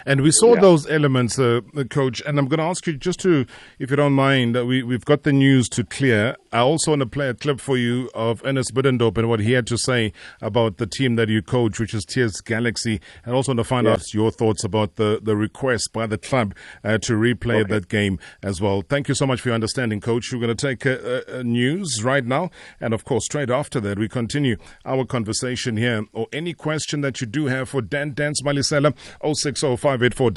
And 0.05 0.21
we 0.21 0.31
saw 0.31 0.55
Yeah. 0.55 0.61
those 0.61 0.89
elements, 0.89 1.37
uh, 1.39 1.61
uh, 1.75 1.83
Coach. 1.85 2.21
And 2.25 2.37
I'm 2.39 2.47
going 2.47 2.59
to 2.59 2.63
ask 2.65 2.85
you 2.87 2.93
just 2.93 3.19
to, 3.21 3.45
if 3.79 3.89
you 3.89 3.95
don't 3.97 4.13
mind, 4.13 4.57
uh, 4.57 4.65
we, 4.65 4.83
we've 4.83 5.05
got 5.05 5.23
the 5.23 5.33
news 5.33 5.69
to 5.69 5.83
clear. 5.83 6.35
I 6.51 6.59
also 6.59 6.91
want 6.91 7.01
to 7.01 7.05
play 7.05 7.27
a 7.29 7.33
clip 7.33 7.59
for 7.59 7.77
you 7.77 8.09
of 8.15 8.41
Ernst 8.45 8.73
Middendorp 8.73 9.17
and 9.17 9.29
what 9.29 9.39
he 9.39 9.53
had 9.53 9.67
to 9.67 9.77
say 9.77 10.13
about 10.41 10.77
the 10.77 10.87
team 10.87 11.15
that 11.15 11.29
you 11.29 11.41
coach, 11.41 11.79
which 11.79 11.93
is 11.93 12.05
TS 12.05 12.41
Galaxy. 12.41 12.99
And 13.25 13.35
also 13.35 13.51
want 13.51 13.59
to 13.59 13.63
find 13.63 13.85
Yeah. 13.85 13.93
out 13.93 14.13
your 14.13 14.31
thoughts 14.31 14.63
about 14.63 14.95
the, 14.95 15.19
the 15.21 15.35
request 15.35 15.93
by 15.93 16.07
the 16.07 16.17
club 16.17 16.55
uh, 16.83 16.97
to 16.99 17.13
replay 17.13 17.61
Okay. 17.61 17.73
that 17.73 17.89
game 17.89 18.19
as 18.43 18.59
well. 18.61 18.81
Thank 18.81 19.07
you 19.07 19.15
so 19.15 19.25
much 19.25 19.41
for 19.41 19.49
your 19.49 19.55
understanding, 19.55 20.01
Coach. 20.01 20.31
We're 20.31 20.39
going 20.39 20.55
to 20.55 20.67
take 20.67 20.85
uh, 20.85 21.41
news 21.43 22.03
right 22.03 22.25
now. 22.25 22.49
And 22.81 22.93
of 22.93 23.05
course, 23.05 23.25
straight 23.25 23.49
after 23.49 23.79
that, 23.81 23.99
we 23.99 24.07
continue 24.07 24.57
our 24.85 25.05
conversation 25.05 25.77
here. 25.77 26.05
Or 26.13 26.27
any 26.33 26.53
question 26.53 27.01
that 27.01 27.21
you 27.21 27.27
do 27.27 27.45
have 27.47 27.69
for 27.69 27.81
Dan 27.81 28.13
Dance 28.13 28.41
Malesela, 28.41 28.93
060 29.23 29.76
584 29.77 30.31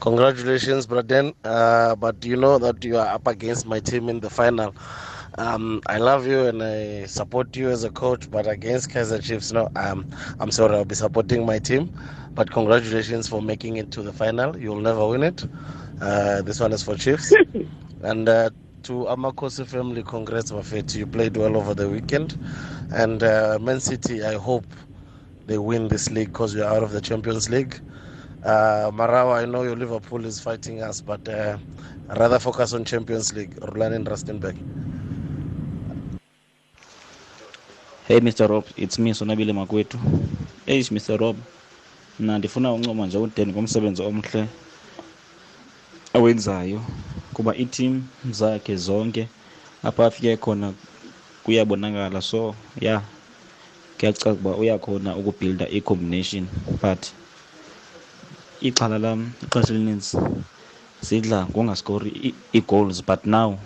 Congratulations, 0.00 0.86
Braden. 0.86 1.32
Uh, 1.44 1.94
but 1.96 2.24
you 2.24 2.36
know 2.36 2.58
that 2.58 2.82
you 2.84 2.96
are 2.96 3.06
up 3.06 3.26
against 3.26 3.66
my 3.66 3.78
team 3.80 4.08
in 4.08 4.20
the 4.20 4.30
final. 4.30 4.74
Um, 5.38 5.80
I 5.86 5.98
love 5.98 6.26
you 6.26 6.46
and 6.46 6.62
I 6.62 7.06
support 7.06 7.56
you 7.56 7.70
as 7.70 7.84
a 7.84 7.90
coach, 7.90 8.30
but 8.30 8.46
against 8.46 8.90
Kaiser 8.90 9.18
Chiefs, 9.18 9.52
no, 9.52 9.70
um, 9.76 10.06
I'm 10.40 10.50
sorry, 10.50 10.76
I'll 10.76 10.84
be 10.84 10.94
supporting 10.94 11.46
my 11.46 11.58
team. 11.58 11.92
But 12.34 12.50
congratulations 12.50 13.28
for 13.28 13.40
making 13.40 13.76
it 13.76 13.90
to 13.92 14.02
the 14.02 14.12
final. 14.12 14.56
You'll 14.58 14.80
never 14.80 15.06
win 15.06 15.22
it. 15.22 15.44
Uh, 16.00 16.42
this 16.42 16.60
one 16.60 16.72
is 16.72 16.82
for 16.82 16.96
Chiefs. 16.96 17.32
and 18.02 18.28
uh, 18.28 18.50
to 18.84 18.92
Amakosi 19.04 19.66
family, 19.66 20.02
congrats, 20.02 20.50
Mafeti. 20.50 20.96
You 20.96 21.06
played 21.06 21.36
well 21.36 21.56
over 21.56 21.74
the 21.74 21.88
weekend. 21.88 22.38
And 22.92 23.22
uh, 23.22 23.58
Man 23.60 23.80
City, 23.80 24.24
I 24.24 24.34
hope 24.34 24.66
they 25.46 25.58
win 25.58 25.88
this 25.88 26.10
league 26.10 26.28
because 26.32 26.54
we're 26.54 26.64
out 26.64 26.82
of 26.82 26.92
the 26.92 27.00
Champions 27.00 27.48
League. 27.50 27.78
Uh, 28.44 28.90
Marawa, 28.92 29.42
I 29.42 29.44
know 29.44 29.62
your 29.62 29.76
Liverpool 29.76 30.24
is 30.24 30.40
fighting 30.40 30.82
us, 30.82 31.00
but 31.00 31.26
uh, 31.28 31.56
rather 32.16 32.38
focus 32.38 32.72
on 32.72 32.84
Champions 32.84 33.32
League. 33.34 33.56
Orlando 33.62 33.96
and 33.96 34.06
Rustenburg. 34.06 34.56
Hey 38.06 38.20
Mr 38.20 38.48
Rob, 38.48 38.66
it's 38.76 38.98
me 38.98 39.12
Sonabile 39.12 39.52
Makwetu. 39.52 39.98
Hey 40.66 40.80
Mr 40.80 41.18
Rob. 41.20 41.36
Mna 42.20 42.38
ndifuna 42.38 42.72
uncoma 42.72 43.06
nje 43.06 43.18
udeni 43.18 43.52
ngomsebenzi 43.52 44.02
omhle 44.02 44.46
awenzayo 46.14 46.80
kuba 47.34 47.56
iitim 47.56 48.02
zakhe 48.30 48.76
zonke 48.76 49.28
apha 49.82 50.06
afike 50.06 50.36
khona 50.36 50.72
kuyabonakala 51.44 52.22
so 52.22 52.54
yeah 52.80 53.02
kuyacaca 54.02 54.32
ukuba 54.34 54.56
uyakhona 54.56 55.16
ukubuilda 55.16 55.68
i-combination 55.70 56.44
but 56.82 57.06
ixhala 58.60 58.98
lam 58.98 59.30
ixesha 59.42 59.74
elininzi 59.74 60.18
zidla 61.06 61.46
ngongaskori 61.46 62.34
ii-goals 62.54 62.98
but 63.06 63.22
now 63.26 63.58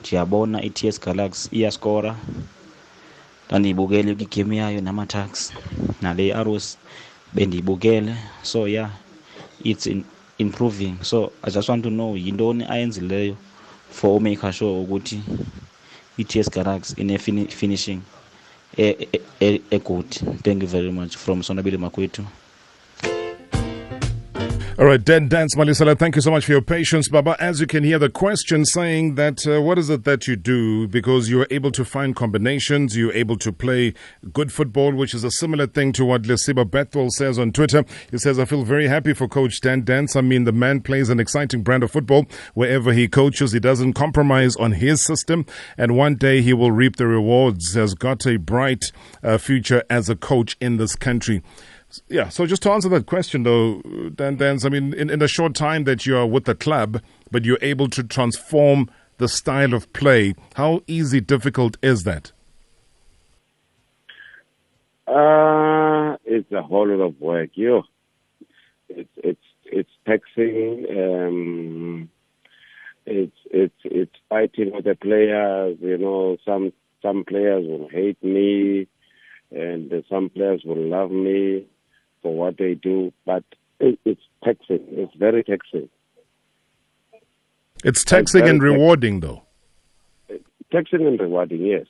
ndiyabona 0.00 0.62
i-ts 0.62 1.00
galaxy 1.00 1.48
iyaskora. 1.56 2.12
Ndandiyibukele 3.48 4.14
kwigame 4.14 4.56
yayo 4.56 4.80
namatax 4.80 5.52
nale 6.02 6.34
arrows 6.34 6.76
bendiyibukele. 7.34 8.16
So 8.42 8.68
yeah 8.68 8.90
it's 9.64 9.86
in, 9.86 10.04
improving. 10.38 10.94
So 11.02 11.32
i 11.42 11.50
just 11.50 11.68
want 11.68 11.82
to 11.84 11.90
know 11.90 12.16
yintoni 12.16 12.64
ayenzileyo 12.68 13.36
for 13.90 14.16
umake 14.16 14.52
sure 14.52 14.80
ukuthi 14.80 15.22
i-ts 16.18 16.50
galaxy 16.50 17.00
ine-finishing 17.00 18.00
e-good 18.76 20.10
thank 20.42 20.62
you 20.62 20.68
very 20.68 20.90
much 20.92 21.16
from 21.16 21.42
sonabile 21.42 21.76
makwethu 21.78 22.22
All 24.76 24.86
right, 24.86 25.02
Dan 25.02 25.28
Dance 25.28 25.54
Malesela, 25.54 25.96
thank 25.96 26.16
you 26.16 26.20
so 26.20 26.32
much 26.32 26.46
for 26.46 26.50
your 26.50 26.60
patience, 26.60 27.08
Baba. 27.08 27.36
As 27.38 27.60
you 27.60 27.66
can 27.68 27.84
hear, 27.84 28.00
the 28.00 28.10
question 28.10 28.64
saying 28.64 29.14
that 29.14 29.46
uh, 29.46 29.62
what 29.62 29.78
is 29.78 29.88
it 29.88 30.02
that 30.02 30.26
you 30.26 30.34
do 30.34 30.88
because 30.88 31.28
you 31.28 31.40
are 31.42 31.46
able 31.52 31.70
to 31.70 31.84
find 31.84 32.16
combinations, 32.16 32.96
you're 32.96 33.12
able 33.12 33.36
to 33.36 33.52
play 33.52 33.94
good 34.32 34.52
football, 34.52 34.92
which 34.92 35.14
is 35.14 35.22
a 35.22 35.30
similar 35.30 35.68
thing 35.68 35.92
to 35.92 36.04
what 36.04 36.22
Lesiba 36.22 36.68
Bethwell 36.68 37.12
says 37.12 37.38
on 37.38 37.52
Twitter. 37.52 37.84
He 38.10 38.18
says, 38.18 38.36
I 38.36 38.46
feel 38.46 38.64
very 38.64 38.88
happy 38.88 39.14
for 39.14 39.28
Coach 39.28 39.60
Dan 39.60 39.84
Dance. 39.84 40.16
I 40.16 40.22
mean, 40.22 40.42
the 40.42 40.50
man 40.50 40.80
plays 40.80 41.08
an 41.08 41.20
exciting 41.20 41.62
brand 41.62 41.84
of 41.84 41.92
football 41.92 42.26
wherever 42.54 42.92
he 42.92 43.06
coaches. 43.06 43.52
He 43.52 43.60
doesn't 43.60 43.92
compromise 43.92 44.56
on 44.56 44.72
his 44.72 45.04
system, 45.04 45.46
and 45.78 45.96
one 45.96 46.16
day 46.16 46.42
he 46.42 46.52
will 46.52 46.72
reap 46.72 46.96
the 46.96 47.06
rewards. 47.06 47.74
Has 47.74 47.94
got 47.94 48.26
a 48.26 48.38
bright 48.38 48.86
uh, 49.22 49.38
future 49.38 49.84
as 49.88 50.08
a 50.08 50.16
coach 50.16 50.56
in 50.60 50.78
this 50.78 50.96
country. 50.96 51.44
Yeah, 52.08 52.28
so 52.28 52.46
just 52.46 52.62
to 52.62 52.70
answer 52.70 52.88
that 52.90 53.06
question, 53.06 53.42
though, 53.42 53.80
Dan 54.14 54.36
Dance, 54.36 54.64
I 54.64 54.68
mean, 54.68 54.94
in, 54.94 55.10
in 55.10 55.18
the 55.18 55.28
short 55.28 55.54
time 55.54 55.84
that 55.84 56.06
you 56.06 56.16
are 56.16 56.26
with 56.26 56.44
the 56.44 56.54
club, 56.54 57.02
but 57.30 57.44
you're 57.44 57.58
able 57.62 57.88
to 57.88 58.02
transform 58.02 58.90
the 59.18 59.28
style 59.28 59.74
of 59.74 59.92
play, 59.92 60.34
how 60.54 60.82
easy, 60.86 61.20
difficult 61.20 61.76
is 61.82 62.02
that? 62.04 62.32
Uh, 65.06 66.16
it's 66.24 66.50
a 66.52 66.62
whole 66.62 66.88
lot 66.88 67.04
of 67.04 67.20
work. 67.20 67.50
You, 67.54 67.82
it's 68.88 69.10
it's 69.16 69.40
it's 69.64 69.90
taxing. 70.06 70.86
Um, 70.90 72.10
it's 73.06 73.36
it's 73.50 73.74
it's 73.84 74.14
fighting 74.28 74.72
with 74.74 74.84
the 74.84 74.94
players. 74.94 75.76
You 75.80 75.98
know, 75.98 76.38
some 76.44 76.72
some 77.02 77.24
players 77.24 77.66
will 77.66 77.88
hate 77.88 78.22
me, 78.24 78.88
and 79.50 79.92
some 80.08 80.30
players 80.30 80.62
will 80.64 80.88
love 80.88 81.10
me 81.10 81.66
for 82.24 82.34
what 82.34 82.56
they 82.58 82.74
do. 82.74 83.12
But 83.24 83.44
it, 83.78 84.00
it's 84.04 84.22
taxing. 84.42 84.80
It's 84.90 85.14
very 85.14 85.44
taxing. 85.44 85.88
It's 87.84 88.02
taxing 88.02 88.48
and 88.48 88.60
rewarding, 88.62 89.20
though. 89.20 89.42
Taxing 90.72 91.06
and 91.06 91.20
rewarding, 91.20 91.64
yes. 91.64 91.86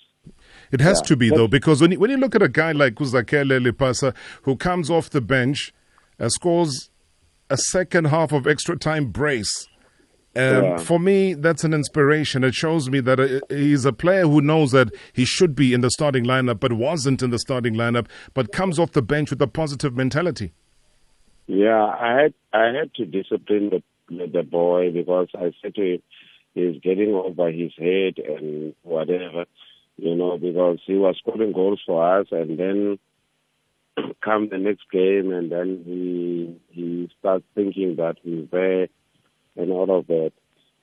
It 0.73 0.81
has 0.81 0.99
Yeah. 0.99 1.09
to 1.09 1.17
be 1.17 1.31
though, 1.31 1.47
because 1.49 1.81
when 1.81 1.93
you, 1.93 1.99
when 2.01 2.11
you 2.11 2.17
look 2.17 2.35
at 2.35 2.43
a 2.43 2.49
guy 2.49 2.73
like 2.73 2.95
Kuzakele 2.97 3.65
Lepasa, 3.65 4.15
who 4.43 4.57
comes 4.57 4.91
off 4.91 5.09
the 5.09 5.21
bench, 5.21 5.73
uh, 6.19 6.29
scores 6.29 6.91
a 7.49 7.57
second 7.57 8.07
half 8.07 8.33
of 8.33 8.47
extra 8.47 8.77
time 8.77 9.07
brace. 9.07 9.69
Um, 10.37 10.65
Yeah. 10.65 10.77
For 10.79 10.99
me, 10.99 11.35
that's 11.35 11.63
an 11.65 11.73
inspiration. 11.73 12.43
It 12.43 12.55
shows 12.55 12.91
me 12.91 13.01
that 13.01 13.21
uh, 13.21 13.41
he's 13.49 13.85
a 13.85 13.93
player 13.93 14.23
who 14.23 14.41
knows 14.41 14.73
that 14.73 14.93
he 15.13 15.25
should 15.25 15.55
be 15.55 15.73
in 15.73 15.81
the 15.81 15.91
starting 15.91 16.25
lineup, 16.25 16.61
but 16.61 16.73
wasn't 16.73 17.23
in 17.23 17.31
the 17.31 17.39
starting 17.39 17.75
lineup, 17.75 18.07
but 18.35 18.53
comes 18.53 18.79
off 18.79 18.93
the 18.93 19.03
bench 19.03 19.31
with 19.31 19.41
a 19.41 19.47
positive 19.47 19.97
mentality. 19.97 20.53
Yeah, 21.47 21.85
I 21.85 22.23
had 22.23 22.35
I 22.53 22.65
had 22.73 22.95
to 22.95 23.05
discipline 23.05 23.71
the 23.71 23.83
the, 24.09 24.27
the 24.27 24.43
boy 24.43 24.91
because 24.93 25.29
I 25.35 25.53
said 25.63 25.75
to 25.77 25.95
him, 25.95 26.03
he's 26.55 26.81
getting 26.81 27.15
over 27.15 27.51
his 27.51 27.73
head 27.79 28.19
and 28.19 28.75
whatever, 28.83 29.45
you 29.97 30.15
know, 30.15 30.37
because 30.39 30.79
he 30.87 30.95
was 30.95 31.17
scoring 31.19 31.53
goals 31.53 31.81
for 31.87 32.21
us, 32.21 32.27
and 32.31 32.59
then 32.59 32.99
come 34.21 34.49
the 34.49 34.59
next 34.59 34.91
game, 34.91 35.33
and 35.33 35.53
then 35.53 35.83
he 35.85 36.57
he 36.71 37.11
starts 37.21 37.45
thinking 37.55 37.97
that 37.97 38.17
he's 38.23 38.49
there 38.51 38.89
and 39.57 39.71
all 39.71 39.97
of 39.97 40.07
that. 40.09 40.33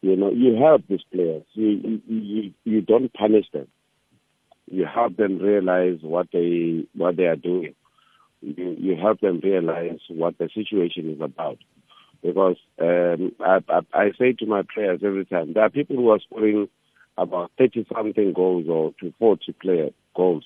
You 0.02 0.16
know, 0.16 0.32
you 0.32 0.56
help 0.56 0.84
these 0.88 1.04
players. 1.14 1.44
You 1.54 1.70
you 1.70 2.02
you, 2.08 2.54
you 2.64 2.82
don't 2.82 3.14
punish 3.14 3.46
them. 3.54 3.68
You 4.70 4.86
help 4.86 5.18
them 5.18 5.40
realize 5.40 6.00
what 6.02 6.28
they 6.34 6.88
what 6.94 7.18
they 7.18 7.26
are 7.26 7.36
doing 7.36 7.76
you, 8.42 8.76
you 8.80 8.96
help 8.96 9.20
them 9.22 9.40
realize 9.44 10.00
what 10.10 10.38
the 10.38 10.50
situation 10.54 11.10
is 11.12 11.22
about. 11.22 11.58
Because 12.22 12.58
um, 12.80 13.32
I, 13.40 13.60
I, 13.70 13.80
I 13.94 14.12
say 14.20 14.34
to 14.34 14.46
my 14.46 14.64
players 14.74 15.02
every 15.04 15.26
time, 15.26 15.54
there 15.54 15.64
are 15.64 15.70
people 15.70 15.96
who 15.96 16.10
are 16.12 16.20
scoring 16.20 16.68
about 17.18 17.52
30 17.58 17.88
something 17.94 18.34
goals 18.34 18.66
or 18.70 18.94
to 19.00 19.14
40 19.20 19.54
player 19.54 19.90
goals, 20.16 20.46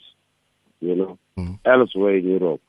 you 0.79 0.95
know, 0.95 1.19
elsewhere 1.65 2.17
in 2.17 2.27
Europe. 2.27 2.61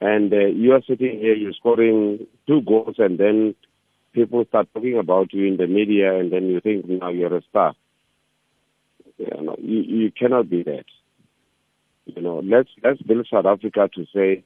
And 0.00 0.32
uh, 0.32 0.46
you 0.46 0.72
are 0.72 0.82
sitting 0.86 1.18
here, 1.18 1.34
you're 1.34 1.52
scoring 1.52 2.26
two 2.46 2.62
goals, 2.62 2.96
and 2.98 3.18
then 3.18 3.54
people 4.12 4.44
start 4.46 4.68
talking 4.72 4.98
about 4.98 5.32
you 5.32 5.46
in 5.46 5.56
the 5.56 5.66
media, 5.66 6.18
and 6.18 6.32
then 6.32 6.46
you 6.46 6.60
think 6.60 6.86
now 6.88 7.10
you're 7.10 7.36
a 7.36 7.42
star. 7.48 7.74
You, 9.18 9.42
know, 9.42 9.56
you, 9.58 9.80
you 9.80 10.12
cannot 10.12 10.48
be 10.48 10.62
that. 10.62 10.84
You 12.06 12.22
know, 12.22 12.40
let's 12.44 12.70
let's 12.82 13.00
build 13.02 13.28
South 13.30 13.46
Africa 13.46 13.88
to 13.94 14.06
say, 14.14 14.42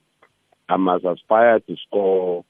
I 0.68 0.76
must 0.76 1.04
aspire 1.04 1.60
to 1.60 1.76
score 1.86 2.44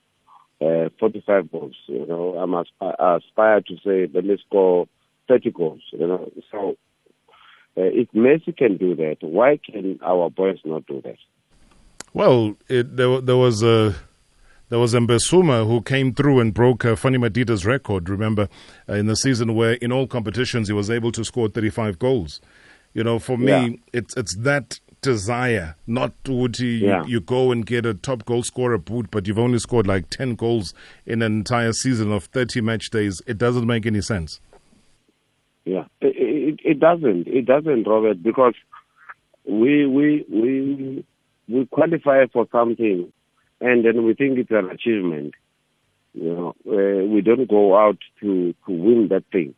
uh, 0.61 0.88
45 0.99 1.52
goals. 1.52 1.76
You 1.87 2.06
know, 2.06 2.38
I 2.38 2.47
must 2.47 2.71
aspi- 2.80 3.18
aspire 3.18 3.61
to 3.61 3.76
say, 3.85 4.11
let 4.12 4.25
me 4.25 4.38
score 4.47 4.87
30 5.28 5.50
goals. 5.50 5.83
You 5.92 6.06
know, 6.06 6.33
so 6.50 6.76
uh, 7.76 7.83
if 7.83 8.09
Messi 8.12 8.56
can 8.56 8.76
do 8.76 8.94
that, 8.97 9.16
why 9.21 9.59
can 9.59 9.99
our 10.02 10.30
boys 10.30 10.59
not 10.64 10.87
do 10.87 11.02
that? 11.02 11.18
Well, 12.12 12.56
it, 12.68 12.97
there, 12.97 13.21
there 13.21 13.37
was 13.37 13.62
a 13.62 13.94
there 14.75 14.81
was 14.81 14.93
Mbesuma 14.93 15.69
who 15.69 15.81
came 15.83 16.12
through 16.12 16.40
and 16.40 16.52
broke 16.52 16.85
uh, 16.85 16.97
Fani 16.97 17.16
Madida's 17.16 17.64
record. 17.64 18.09
Remember, 18.09 18.49
uh, 18.88 18.95
in 18.95 19.07
the 19.07 19.14
season 19.14 19.54
where 19.54 19.75
in 19.75 19.93
all 19.93 20.09
competitions 20.09 20.66
he 20.66 20.75
was 20.75 20.90
able 20.90 21.12
to 21.12 21.25
score 21.25 21.47
35 21.49 21.97
goals. 22.00 22.40
You 22.93 23.04
know, 23.04 23.21
for 23.21 23.38
me, 23.38 23.47
Yeah. 23.52 23.69
it's 23.93 24.16
it's 24.16 24.35
that 24.38 24.81
desire, 25.00 25.76
not 25.87 26.12
would 26.26 26.59
you, 26.59 26.71
Yeah. 26.71 27.04
you 27.07 27.21
go 27.21 27.52
and 27.52 27.64
get 27.64 27.87
a 27.87 27.95
top 27.95 28.25
goal 28.25 28.43
scorer 28.43 28.76
boot, 28.76 29.12
but 29.12 29.28
you've 29.28 29.38
only 29.38 29.61
scored 29.61 29.87
like 29.87 30.11
10 30.11 30.35
goals 30.35 30.75
in 31.07 31.23
an 31.23 31.33
entire 31.35 31.73
season 31.73 32.11
of 32.11 32.25
30 32.25 32.61
match 32.61 32.90
days. 32.90 33.23
It 33.28 33.38
doesn't 33.38 33.69
make 33.69 33.87
any 33.87 34.00
sense. 34.00 34.40
Yeah, 35.64 35.85
it, 36.00 36.16
it, 36.16 36.61
it 36.64 36.81
doesn't. 36.81 37.28
It 37.28 37.47
doesn't, 37.47 37.87
Robert, 37.87 38.21
because 38.25 38.54
we 39.49 39.87
we 39.87 40.25
we 40.28 41.04
we 41.49 41.66
qualify 41.66 42.26
for 42.33 42.49
something, 42.50 43.12
and 43.61 43.85
then 43.85 44.05
we 44.05 44.15
think 44.15 44.39
it's 44.39 44.51
an 44.51 44.71
achievement. 44.71 45.35
You 46.13 46.33
know, 46.35 46.55
uh, 46.67 47.07
we 47.07 47.21
don't 47.21 47.49
go 47.49 47.77
out 47.77 47.99
to 48.21 48.55
to 48.67 48.73
win 48.73 49.09
that 49.09 49.25
thing. 49.33 49.55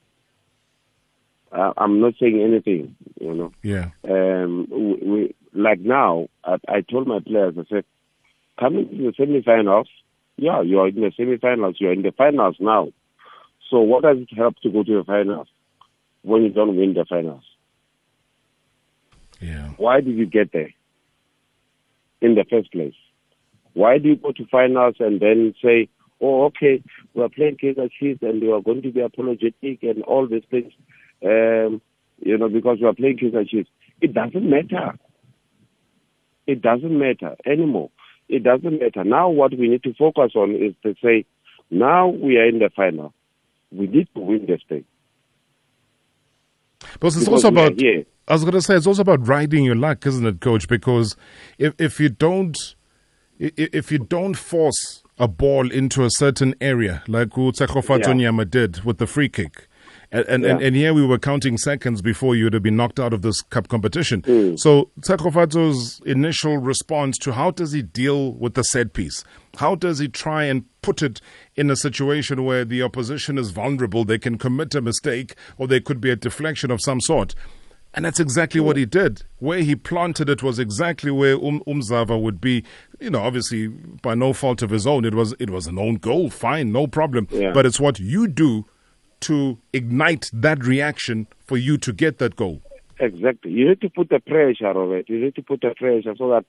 Uh, 1.52 1.72
I'm 1.76 2.00
not 2.00 2.14
saying 2.20 2.40
anything. 2.40 2.96
You 3.20 3.34
know, 3.34 3.52
Yeah. 3.62 3.90
um, 4.04 4.66
we, 4.70 5.08
we 5.08 5.34
like 5.52 5.80
now. 5.80 6.28
I, 6.44 6.56
I 6.68 6.80
told 6.80 7.06
my 7.06 7.20
players, 7.20 7.54
I 7.58 7.64
said, 7.68 7.84
coming 8.58 8.88
to 8.88 8.96
the 8.96 9.12
semi-finals. 9.16 9.88
Yeah, 10.36 10.60
you 10.62 10.80
are 10.80 10.88
in 10.88 10.96
the 10.96 11.12
semi-finals. 11.16 11.76
You 11.78 11.88
are 11.88 11.92
in 11.92 12.02
the 12.02 12.12
finals 12.12 12.56
now. 12.58 12.88
So 13.70 13.80
what 13.80 14.02
does 14.02 14.18
it 14.18 14.36
help 14.36 14.56
to 14.62 14.70
go 14.70 14.82
to 14.82 14.98
the 14.98 15.04
finals 15.04 15.48
when 16.22 16.42
you 16.42 16.50
don't 16.50 16.76
win 16.76 16.94
the 16.94 17.04
finals? 17.04 17.44
Yeah. 19.40 19.70
Why 19.76 20.00
did 20.00 20.16
you 20.16 20.26
get 20.26 20.52
there 20.52 20.70
in 22.20 22.34
the 22.34 22.44
first 22.48 22.72
place? 22.72 22.94
Why 23.76 23.98
do 23.98 24.08
you 24.08 24.16
go 24.16 24.32
to 24.32 24.46
finals 24.46 24.94
and 25.00 25.20
then 25.20 25.54
say, 25.62 25.88
"Oh, 26.18 26.44
okay, 26.44 26.82
we 27.12 27.22
are 27.22 27.28
playing 27.28 27.58
Kaiser 27.60 27.88
Chiefs 28.00 28.22
and 28.22 28.40
we 28.40 28.50
are 28.50 28.62
going 28.62 28.80
to 28.80 28.90
be 28.90 29.02
apologetic 29.02 29.82
and 29.82 30.02
all 30.04 30.26
these 30.26 30.44
things," 30.50 30.72
um, 31.22 31.82
you 32.18 32.38
know, 32.38 32.48
because 32.48 32.78
we 32.80 32.86
are 32.86 32.94
playing 32.94 33.18
Kaiser 33.18 33.44
Chiefs? 33.44 33.68
It 34.00 34.14
doesn't 34.14 34.48
matter. 34.48 34.98
It 36.46 36.62
doesn't 36.62 36.98
matter 36.98 37.36
anymore. 37.44 37.90
It 38.30 38.44
doesn't 38.44 38.80
matter. 38.80 39.04
Now, 39.04 39.28
what 39.28 39.50
we 39.52 39.68
need 39.68 39.82
to 39.82 39.92
focus 39.92 40.32
on 40.34 40.52
is 40.52 40.74
to 40.82 40.94
say, 41.04 41.26
now 41.70 42.08
we 42.08 42.38
are 42.38 42.48
in 42.48 42.60
the 42.60 42.70
final. 42.74 43.12
We 43.70 43.88
need 43.88 44.08
to 44.14 44.20
win 44.20 44.46
this 44.46 44.62
thing. 44.70 44.86
But 46.98 47.08
it's 47.08 47.18
Because 47.18 47.44
also 47.44 47.48
about. 47.48 47.78
I 48.28 48.32
was 48.32 48.42
going 48.42 48.54
to 48.54 48.62
say 48.62 48.74
it's 48.74 48.86
also 48.86 49.02
about 49.02 49.28
riding 49.28 49.64
your 49.64 49.76
luck, 49.76 50.06
isn't 50.06 50.26
it, 50.26 50.40
coach? 50.40 50.66
Because 50.66 51.14
if 51.58 51.74
if 51.78 52.00
you 52.00 52.08
don't 52.08 52.74
if 53.38 53.90
you 53.92 53.98
don't 53.98 54.34
force 54.34 55.02
a 55.18 55.28
ball 55.28 55.70
into 55.70 56.04
a 56.04 56.10
certain 56.10 56.54
area, 56.60 57.02
like 57.08 57.30
Utsakofato 57.30 58.20
Yeah. 58.20 58.44
Did 58.44 58.84
with 58.84 58.98
the 58.98 59.06
free 59.06 59.28
kick, 59.28 59.66
and 60.12 60.26
and, 60.26 60.44
and 60.44 60.60
Yeah. 60.60 60.66
and 60.66 60.76
here 60.76 60.94
we 60.94 61.06
were 61.06 61.18
counting 61.18 61.56
seconds 61.56 62.02
before 62.02 62.36
you 62.36 62.44
would 62.44 62.52
have 62.52 62.62
been 62.62 62.76
knocked 62.76 63.00
out 63.00 63.12
of 63.12 63.22
this 63.22 63.40
cup 63.42 63.68
competition. 63.68 64.22
Hmm. 64.26 64.56
So 64.56 64.90
Tsakofato's 65.00 66.00
initial 66.04 66.58
response 66.58 67.16
to 67.18 67.32
how 67.32 67.50
does 67.50 67.72
he 67.72 67.82
deal 67.82 68.32
with 68.34 68.54
the 68.54 68.64
set 68.64 68.92
piece? 68.92 69.24
How 69.56 69.74
does 69.74 69.98
he 69.98 70.08
try 70.08 70.44
and 70.44 70.64
put 70.82 71.02
it 71.02 71.20
in 71.56 71.70
a 71.70 71.76
situation 71.76 72.44
where 72.44 72.64
the 72.64 72.82
opposition 72.82 73.38
is 73.38 73.50
vulnerable? 73.50 74.04
They 74.04 74.18
can 74.18 74.36
commit 74.38 74.74
a 74.74 74.82
mistake, 74.82 75.34
or 75.56 75.66
there 75.66 75.80
could 75.80 76.00
be 76.00 76.10
a 76.10 76.16
deflection 76.16 76.70
of 76.70 76.80
some 76.82 77.00
sort. 77.00 77.34
And 77.94 78.04
that's 78.04 78.20
exactly 78.20 78.60
what 78.60 78.76
he 78.76 78.84
did. 78.84 79.22
Where 79.38 79.60
he 79.60 79.74
planted 79.74 80.28
it 80.28 80.42
was 80.42 80.58
exactly 80.58 81.10
where 81.10 81.36
um, 81.36 81.62
Umzava 81.66 82.20
would 82.20 82.42
be. 82.42 82.62
You 83.00 83.10
know, 83.10 83.20
obviously 83.20 83.68
by 83.68 84.14
no 84.14 84.32
fault 84.32 84.62
of 84.62 84.70
his 84.70 84.86
own. 84.86 85.04
It 85.04 85.14
was 85.14 85.34
it 85.38 85.50
was 85.50 85.66
an 85.66 85.78
own 85.78 85.96
goal, 85.96 86.30
fine, 86.30 86.72
no 86.72 86.86
problem. 86.86 87.28
Yeah. 87.30 87.52
But 87.52 87.66
it's 87.66 87.78
what 87.78 88.00
you 88.00 88.26
do 88.26 88.64
to 89.20 89.58
ignite 89.72 90.30
that 90.32 90.64
reaction 90.64 91.26
for 91.46 91.56
you 91.56 91.78
to 91.78 91.92
get 91.92 92.18
that 92.18 92.36
goal. 92.36 92.62
Exactly. 92.98 93.50
You 93.50 93.68
need 93.68 93.80
to 93.82 93.90
put 93.90 94.08
the 94.08 94.20
pressure 94.20 94.68
on 94.68 94.92
it. 94.92 95.08
You 95.08 95.18
need 95.20 95.34
to 95.34 95.42
put 95.42 95.60
the 95.60 95.74
pressure 95.76 96.14
so 96.16 96.30
that 96.30 96.44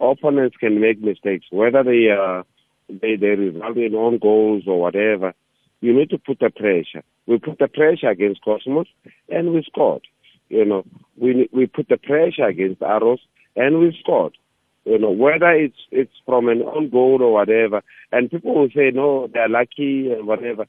opponents 0.00 0.56
can 0.56 0.80
make 0.80 1.00
mistakes, 1.00 1.46
whether 1.50 1.82
they 1.82 2.08
uh, 2.10 2.42
they 2.88 3.16
they 3.16 3.28
result 3.28 3.76
in 3.76 3.94
own 3.94 4.18
goals 4.18 4.64
or 4.66 4.80
whatever. 4.80 5.34
You 5.80 5.92
need 5.92 6.10
to 6.10 6.18
put 6.18 6.38
the 6.38 6.50
pressure. 6.50 7.02
We 7.26 7.38
put 7.38 7.58
the 7.58 7.68
pressure 7.68 8.08
against 8.08 8.42
Cosmos, 8.42 8.86
and 9.28 9.52
we 9.52 9.62
scored. 9.64 10.06
You 10.48 10.64
know, 10.64 10.84
we 11.16 11.48
we 11.52 11.66
put 11.66 11.88
the 11.88 11.96
pressure 11.96 12.46
against 12.46 12.82
Arrows, 12.82 13.20
and 13.56 13.78
we 13.78 13.96
scored. 14.00 14.36
You 14.84 14.98
know, 14.98 15.10
whether 15.10 15.50
it's 15.52 15.78
it's 15.90 16.12
from 16.26 16.48
an 16.48 16.62
own 16.62 16.90
goal 16.90 17.18
or 17.22 17.32
whatever, 17.32 17.82
and 18.10 18.30
people 18.30 18.54
will 18.54 18.68
say 18.74 18.90
no, 18.92 19.28
they're 19.32 19.48
lucky 19.48 20.10
and 20.10 20.26
whatever. 20.26 20.66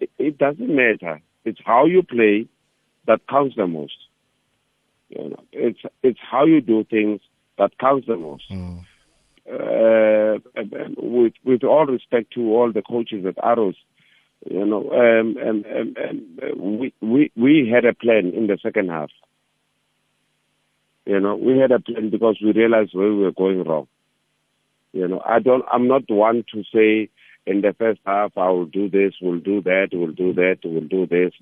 It, 0.00 0.10
it 0.18 0.38
doesn't 0.38 0.74
matter. 0.74 1.20
It's 1.44 1.60
how 1.64 1.84
you 1.86 2.02
play 2.02 2.46
that 3.06 3.20
counts 3.28 3.56
the 3.56 3.66
most. 3.66 3.96
You 5.10 5.30
know, 5.30 5.42
it's 5.52 5.80
it's 6.02 6.18
how 6.30 6.44
you 6.46 6.60
do 6.60 6.84
things 6.84 7.20
that 7.58 7.76
counts 7.78 8.06
the 8.06 8.16
most. 8.16 8.44
Uh, 9.50 10.38
and- 10.54 10.72
and 10.72 10.94
with 10.98 11.32
with 11.44 11.64
all 11.64 11.86
respect 11.86 12.32
to 12.34 12.40
all 12.54 12.70
the 12.72 12.82
coaches 12.82 13.26
at 13.26 13.34
Arrows, 13.42 13.74
you 14.48 14.64
know, 14.64 14.90
um, 14.92 15.36
and, 15.38 15.66
and, 15.66 15.96
and 15.98 16.40
uh, 16.42 16.54
we 16.56 16.92
we 17.00 17.30
we 17.36 17.68
had 17.68 17.84
a 17.84 17.92
plan 17.94 18.28
in 18.34 18.46
the 18.46 18.58
second 18.62 18.88
half. 18.90 19.10
You 21.10 21.18
know, 21.18 21.34
we 21.34 21.58
had 21.58 21.72
a 21.72 21.80
plan 21.80 22.08
because 22.10 22.38
we 22.40 22.52
realized 22.52 22.94
where 22.94 23.12
we 23.12 23.22
were 23.22 23.32
going 23.32 23.64
wrong. 23.64 23.88
You 24.92 25.08
know, 25.08 25.20
I 25.26 25.40
don't. 25.40 25.64
I'm 25.72 25.88
not 25.88 26.04
one 26.08 26.44
to 26.52 26.62
say 26.72 27.10
in 27.46 27.62
the 27.62 27.74
first 27.76 28.00
half 28.06 28.30
I 28.36 28.48
will 28.50 28.66
do 28.66 28.88
this, 28.88 29.14
we'll 29.20 29.40
do 29.40 29.60
that, 29.62 29.88
we'll 29.92 30.12
do 30.12 30.32
that, 30.34 30.58
we'll 30.62 30.86
do 30.98 31.06
this, 31.06 31.32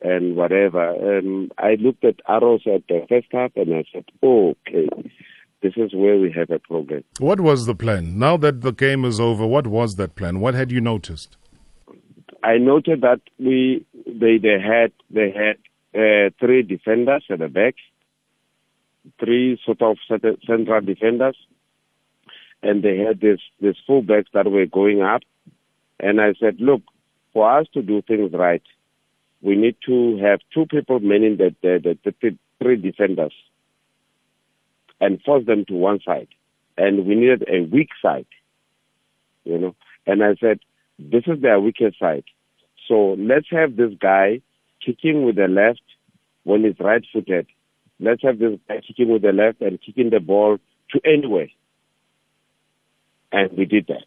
and 0.00 0.36
whatever. 0.36 1.18
Um, 1.18 1.50
I 1.58 1.74
looked 1.74 2.02
at 2.02 2.16
arrows 2.26 2.62
at 2.66 2.86
the 2.88 3.04
first 3.10 3.26
half 3.30 3.50
and 3.56 3.74
I 3.74 3.84
said, 3.92 4.06
oh, 4.22 4.54
okay, 4.66 4.88
this 5.62 5.74
is 5.76 5.92
where 5.94 6.16
we 6.16 6.32
have 6.32 6.48
a 6.48 6.58
problem. 6.58 7.04
What 7.18 7.40
was 7.40 7.66
the 7.66 7.74
plan? 7.74 8.18
Now 8.18 8.38
that 8.38 8.62
the 8.62 8.72
game 8.72 9.04
is 9.04 9.20
over, 9.20 9.46
what 9.46 9.66
was 9.66 9.96
that 9.96 10.16
plan? 10.16 10.40
What 10.40 10.54
had 10.54 10.72
you 10.72 10.80
noticed? 10.80 11.36
I 12.42 12.56
noted 12.56 13.02
that 13.02 13.20
we 13.38 13.84
they 14.06 14.38
they 14.38 14.58
had 14.58 14.92
they 15.10 15.30
had 15.30 15.58
uh, 15.94 16.30
three 16.40 16.62
defenders 16.62 17.24
at 17.28 17.40
the 17.40 17.48
back, 17.48 17.74
three 19.18 19.60
sort 19.64 19.82
of 19.82 19.96
central 20.08 20.80
defenders, 20.80 21.36
and 22.62 22.82
they 22.82 22.98
had 22.98 23.20
this 23.20 23.40
this 23.60 23.76
fullbacks 23.88 24.30
that 24.34 24.50
were 24.50 24.66
going 24.66 25.02
up. 25.02 25.22
And 25.98 26.20
I 26.20 26.34
said, 26.40 26.56
look, 26.60 26.82
for 27.32 27.58
us 27.58 27.66
to 27.74 27.82
do 27.82 28.02
things 28.02 28.32
right, 28.32 28.62
we 29.42 29.54
need 29.56 29.76
to 29.86 30.18
have 30.18 30.40
two 30.52 30.66
people 30.66 31.00
manning 31.00 31.36
the 31.36 31.54
the, 31.62 31.80
the, 31.82 31.98
the 32.04 32.12
th- 32.20 32.38
three 32.62 32.76
defenders, 32.76 33.32
and 35.00 35.22
force 35.22 35.46
them 35.46 35.64
to 35.66 35.74
one 35.74 36.00
side, 36.04 36.28
and 36.76 37.06
we 37.06 37.14
needed 37.14 37.44
a 37.48 37.62
weak 37.62 37.90
side, 38.02 38.26
you 39.44 39.58
know. 39.58 39.74
And 40.06 40.22
I 40.22 40.34
said, 40.40 40.60
this 40.98 41.24
is 41.26 41.40
their 41.40 41.60
weakest 41.60 41.98
side. 41.98 42.24
So 42.88 43.14
let's 43.18 43.46
have 43.50 43.76
this 43.76 43.92
guy 44.00 44.40
kicking 44.84 45.24
with 45.24 45.36
the 45.36 45.46
left 45.46 45.82
when 46.44 46.64
he's 46.64 46.80
right 46.80 47.04
footed. 47.12 47.46
Let's 48.00 48.22
have 48.22 48.38
this 48.38 48.58
guy 48.66 48.80
kicking 48.86 49.12
with 49.12 49.22
the 49.22 49.32
left 49.32 49.60
and 49.60 49.78
kicking 49.80 50.10
the 50.10 50.20
ball 50.20 50.58
to 50.90 51.00
anywhere. 51.04 51.48
And 53.30 53.52
we 53.56 53.66
did 53.66 53.86
that. 53.88 54.06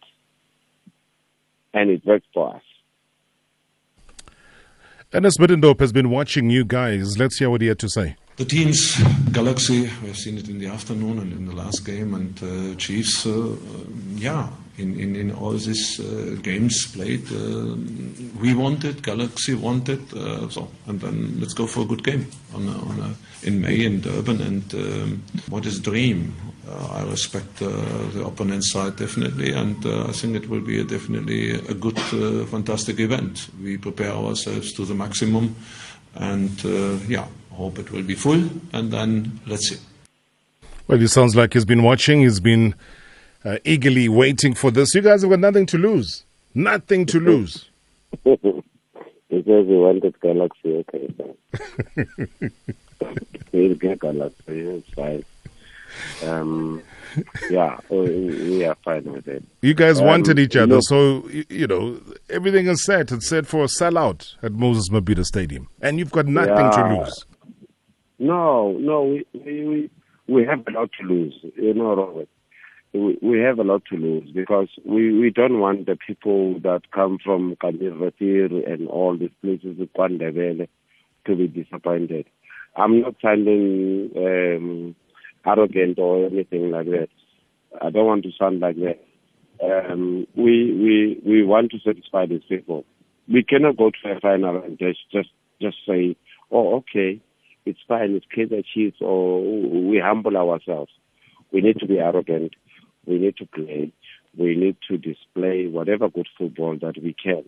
And 1.74 1.90
it 1.90 2.06
worked 2.06 2.26
for 2.34 2.56
us. 2.56 2.62
Ernst 5.14 5.40
Middendorp 5.40 5.80
has 5.80 5.92
been 5.92 6.10
watching 6.10 6.50
you 6.50 6.66
guys. 6.66 7.20
Let's 7.20 7.38
hear 7.38 7.50
what 7.50 7.62
he 7.62 7.68
had 7.68 7.80
to 7.80 7.90
say. 7.90 8.16
The 8.38 8.46
teams, 8.46 8.98
Galaxy, 9.32 9.92
we've 10.02 10.18
seen 10.18 10.40
it 10.40 10.50
in 10.50 10.58
the 10.58 10.66
afternoon 10.66 11.20
and 11.20 11.32
in 11.32 11.46
the 11.46 11.54
last 11.56 11.86
game, 11.86 12.16
and 12.16 12.42
uh, 12.42 12.76
Chiefs, 12.78 13.28
uh, 13.28 13.30
uh, 13.30 13.56
yeah, 14.16 14.50
in, 14.78 15.00
in, 15.00 15.16
in 15.16 15.32
all 15.32 15.52
these 15.52 16.00
uh, 16.00 16.36
games 16.42 16.88
played, 16.88 17.26
uh, 17.32 17.76
we 18.42 18.54
wanted, 18.54 19.04
Galaxy 19.04 19.54
wanted, 19.54 20.02
uh, 20.14 20.50
so, 20.50 20.70
and 20.88 21.00
then 21.00 21.40
let's 21.40 21.54
go 21.54 21.68
for 21.68 21.82
a 21.82 21.86
good 21.86 22.04
game 22.04 22.26
on, 22.56 22.68
a, 22.68 22.72
on 22.72 23.00
a, 23.00 23.48
in 23.48 23.62
May 23.62 23.86
in 23.86 24.02
Durban. 24.02 24.42
And 24.42 24.74
um, 24.74 25.24
what 25.50 25.66
is 25.66 25.80
dream? 25.80 26.34
Uh, 26.68 26.88
I 26.94 27.04
respect 27.04 27.62
uh, 27.62 27.68
the 28.14 28.24
opponent's 28.26 28.72
side 28.72 28.96
definitely, 28.96 29.52
and 29.52 29.86
uh, 29.86 30.06
I 30.06 30.12
think 30.12 30.36
it 30.36 30.50
will 30.50 30.62
be 30.62 30.80
a, 30.80 30.84
definitely 30.84 31.52
a 31.52 31.74
good, 31.74 32.00
fantastic 32.50 33.00
event. 33.00 33.50
We 33.62 33.78
prepare 33.78 34.12
ourselves 34.12 34.74
to 34.74 34.86
the 34.86 34.96
maximum, 34.96 35.56
and 36.16 36.64
yeah, 37.08 37.28
hope 37.52 37.80
it 37.80 37.92
will 37.92 38.04
be 38.04 38.16
full, 38.16 38.50
and 38.72 38.92
then 38.92 39.40
let's 39.46 39.70
see. 39.70 39.78
Well, 40.88 41.02
it 41.02 41.08
sounds 41.10 41.36
like 41.36 41.54
he's 41.54 41.66
been 41.66 41.84
watching. 41.84 42.22
He's 42.22 42.40
been 42.40 42.76
uh, 43.46 43.58
eagerly 43.64 44.10
waiting 44.10 44.54
for 44.54 44.72
this. 44.72 44.94
You 44.96 45.02
guys 45.02 45.22
have 45.22 45.30
got 45.32 45.40
nothing 45.40 45.66
to 45.68 45.78
lose. 45.78 46.24
Nothing 46.56 47.06
to 47.08 47.20
lose. 47.20 47.70
because 48.24 48.60
we 49.68 49.78
wanted 49.78 50.20
Galaxy, 50.22 50.84
okay. 50.94 51.14
we'll 53.52 53.76
get 53.76 54.00
Galaxy, 54.00 54.60
it's 54.60 54.90
fine. 54.94 55.24
Um, 56.24 56.82
yeah, 57.52 57.78
we, 57.90 58.00
we 58.26 58.66
are 58.66 58.76
fine 58.84 59.04
with 59.12 59.28
it. 59.28 59.44
You 59.62 59.74
guys 59.76 60.00
Um, 60.00 60.08
wanted 60.08 60.40
each 60.40 60.56
other, 60.56 60.76
look- 60.76 60.84
so 60.86 61.28
you 61.50 61.68
know 61.68 62.00
everything 62.30 62.68
is 62.68 62.84
set. 62.84 63.12
It's 63.12 63.30
set 63.30 63.46
for 63.46 63.64
a 63.64 63.68
sellout 63.68 64.34
at 64.42 64.54
Moses 64.54 64.90
Mabhida 64.90 65.24
Stadium, 65.24 65.68
and 65.82 66.00
you've 66.00 66.12
got 66.12 66.26
nothing 66.26 66.72
to 66.72 66.98
lose. 67.00 67.26
No, 68.18 68.72
no, 68.80 69.04
we, 69.04 69.26
we 69.34 69.66
we 69.68 69.90
we 70.28 70.46
have 70.46 70.64
a 70.68 70.72
lot 70.72 70.90
to 71.00 71.06
lose. 71.06 71.36
You 71.56 71.74
know, 71.76 71.94
Robert. 71.96 72.30
We, 72.94 73.40
have 73.40 73.58
a 73.58 73.64
lot 73.64 73.84
to 73.92 73.98
lose 73.98 74.30
because 74.32 74.68
we, 74.86 75.18
we 75.18 75.32
don't 75.32 75.60
want 75.60 75.88
the 75.88 75.96
people 75.96 76.60
that 76.60 76.82
come 76.94 77.18
from 77.24 77.56
Kanirvatir 77.56 78.72
and 78.72 78.88
all 78.88 79.18
these 79.18 79.32
places, 79.42 79.78
to 81.26 81.36
be 81.36 81.48
disappointed. 81.48 82.28
I'm 82.76 83.02
not 83.02 83.16
sounding 83.22 84.12
um, 84.18 84.96
arrogant 85.46 86.00
or 86.00 86.26
anything 86.28 86.72
like 86.72 86.88
that. 86.88 87.10
I 87.82 87.90
don't 87.90 88.06
want 88.06 88.24
to 88.24 88.32
sound 88.38 88.60
like 88.60 88.76
that. 88.78 89.00
Um, 89.64 90.28
we 90.36 90.74
we 90.74 91.22
we 91.26 91.44
want 91.44 91.72
to 91.72 91.80
satisfy 91.80 92.26
these 92.26 92.42
people. 92.50 92.86
We 93.32 93.44
cannot 93.44 93.78
go 93.78 93.92
to 93.92 94.12
a 94.12 94.20
final 94.20 94.62
and 94.62 94.78
just 94.78 95.00
just 95.12 95.30
just 95.62 95.78
say, 95.88 96.16
"Oh, 96.52 96.76
okay, 96.78 97.22
it's 97.66 97.80
fine, 97.88 98.12
it's 98.16 98.26
Kaiser 98.34 98.62
Chiefs," 98.74 98.98
or 99.02 99.42
we 99.42 100.00
humble 100.04 100.36
ourselves. 100.38 100.92
We 101.52 101.62
need 101.62 101.80
to 101.80 101.88
be 101.88 102.00
arrogant. 102.00 102.54
We 103.06 103.20
need 103.20 103.38
to 103.38 103.46
play. 103.46 103.92
We 104.38 104.56
need 104.56 104.78
to 104.90 104.98
display 104.98 105.68
whatever 105.68 106.10
good 106.10 106.28
football 106.38 106.78
that 106.82 106.96
we 107.02 107.14
can, 107.22 107.44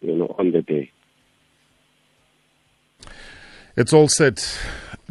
you 0.00 0.16
know, 0.16 0.34
on 0.38 0.52
the 0.52 0.62
day. 0.62 0.90
It's 3.76 3.92
all 3.92 4.08
set. 4.08 4.58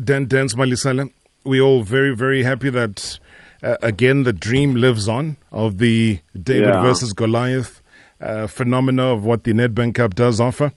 Dan 0.04 0.26
Dance 0.26 0.56
Malesela. 0.56 1.12
We're 1.46 1.62
all 1.62 1.84
very, 1.84 2.16
very 2.16 2.44
happy 2.44 2.70
that, 2.70 3.20
uh, 3.64 3.78
again, 3.82 4.24
the 4.24 4.34
dream 4.34 4.76
lives 4.76 5.08
on 5.08 5.38
of 5.52 5.78
the 5.78 6.20
David 6.42 6.68
Yeah. 6.70 6.82
versus 6.82 7.14
Goliath 7.14 7.82
uh, 8.22 8.48
phenomena 8.48 9.04
of 9.14 9.24
what 9.24 9.46
the 9.46 9.54
Nedbank 9.54 9.96
Cup 9.96 10.14
does 10.16 10.42
offer. 10.42 10.74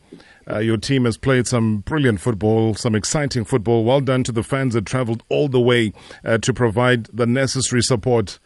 Uh, 0.48 0.58
your 0.58 0.76
team 0.76 1.04
has 1.04 1.16
played 1.16 1.46
some 1.46 1.78
brilliant 1.78 2.20
football, 2.20 2.74
some 2.74 2.94
exciting 2.94 3.44
football. 3.44 3.84
Well 3.84 4.00
done 4.00 4.22
to 4.24 4.32
the 4.32 4.44
fans 4.44 4.74
that 4.74 4.86
traveled 4.86 5.24
all 5.28 5.48
the 5.48 5.60
way 5.60 5.92
uh, 6.24 6.38
to 6.38 6.52
provide 6.52 7.06
the 7.06 7.26
necessary 7.26 7.82
support. 7.82 8.38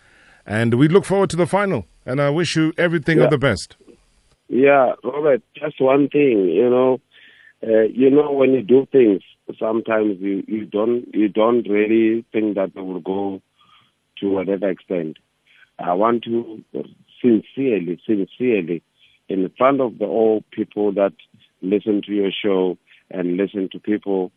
And 0.46 0.74
we 0.74 0.88
look 0.88 1.04
forward 1.04 1.30
to 1.30 1.36
the 1.36 1.46
final. 1.46 1.86
And 2.06 2.20
I 2.20 2.30
wish 2.30 2.56
you 2.56 2.72
everything 2.78 3.18
Yeah. 3.18 3.24
of 3.24 3.30
the 3.30 3.38
best. 3.38 3.76
Yeah, 4.48 4.92
Robert, 5.02 5.42
just 5.54 5.80
one 5.80 6.08
thing, 6.08 6.48
you 6.48 6.70
know, 6.70 7.00
uh, 7.66 7.82
you 7.82 8.10
know, 8.10 8.30
when 8.30 8.52
you 8.52 8.62
do 8.62 8.86
things, 8.92 9.22
sometimes 9.58 10.20
you, 10.20 10.44
you 10.46 10.66
don't 10.66 11.12
you 11.14 11.28
don't 11.28 11.68
really 11.68 12.24
think 12.32 12.54
that 12.54 12.74
they 12.74 12.80
will 12.80 13.00
go 13.00 13.42
to 14.18 14.30
whatever 14.30 14.68
extent. 14.70 15.16
I 15.78 15.94
want 15.94 16.22
to 16.24 16.62
sincerely, 17.20 18.00
sincerely, 18.06 18.82
in 19.28 19.50
front 19.58 19.80
of 19.80 19.98
the 19.98 20.04
all 20.04 20.44
people 20.52 20.92
that 20.92 21.12
listen 21.60 22.02
to 22.06 22.12
your 22.12 22.30
show 22.30 22.78
and 23.10 23.36
listen 23.36 23.68
to 23.72 23.80
people, 23.80 24.30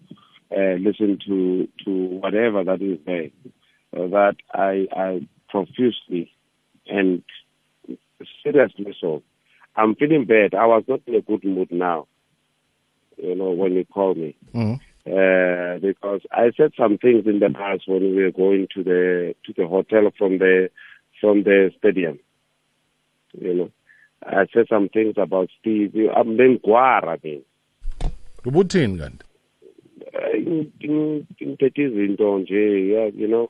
uh, 0.56 0.74
listen 0.80 1.20
to 1.28 1.68
to 1.86 1.92
whatever 1.92 2.64
that 2.64 2.82
is 2.82 2.98
there, 3.06 3.30
uh, 3.96 4.08
that 4.08 4.36
I 4.54 4.88
I 4.96 5.28
profusely 5.50 6.32
and 6.88 7.24
seriously 8.44 8.96
so. 9.00 9.24
I'm 9.76 9.96
feeling 9.96 10.26
bad. 10.26 10.54
I 10.56 10.66
was 10.66 10.84
not 10.88 11.02
in 11.08 11.16
a 11.16 11.22
good 11.22 11.44
mood 11.44 11.72
now 11.72 12.08
you 13.22 13.36
know, 13.36 13.52
when 13.52 13.74
you 13.74 13.86
call 13.86 14.16
me. 14.16 14.36
Mm-hmm. 14.54 14.76
Uh, 15.08 15.80
because 15.80 16.22
I 16.32 16.52
said 16.56 16.72
some 16.78 16.98
things 16.98 17.26
in 17.26 17.40
the 17.40 17.50
past 17.50 17.84
when 17.88 18.16
we 18.16 18.24
were 18.24 18.32
going 18.32 18.68
to 18.76 18.84
the 18.84 19.36
to 19.46 19.54
the 19.56 19.68
hotel 19.68 20.12
from 20.18 20.38
the 20.38 20.70
from 21.20 21.44
the 21.44 21.72
stadium. 21.78 22.20
You 23.40 23.54
know, 23.54 23.72
I 24.24 24.46
said 24.54 24.68
some 24.70 24.90
things 24.90 25.16
about 25.18 25.50
Steve. 25.60 25.96
I'm 26.16 26.38
being 26.38 26.60
guara, 26.64 27.14
I 27.14 27.20
mean. 27.24 27.44
ubuthini 28.46 28.98
kanti 31.58 31.82
izinto 31.82 32.40
nje 32.40 32.88
yeah 32.88 33.12
you 33.16 33.28
know 33.28 33.50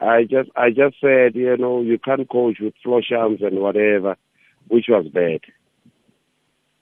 i 0.00 0.22
just 0.22 0.50
i 0.56 0.70
just 0.70 0.96
said 1.00 1.34
you 1.34 1.56
know 1.56 1.80
you 1.82 1.98
can't 1.98 2.28
coach 2.28 2.56
with 2.60 2.74
floshams 2.84 3.44
and 3.44 3.58
whatever 3.60 4.16
which 4.68 4.86
was 4.88 5.06
bad 5.08 5.40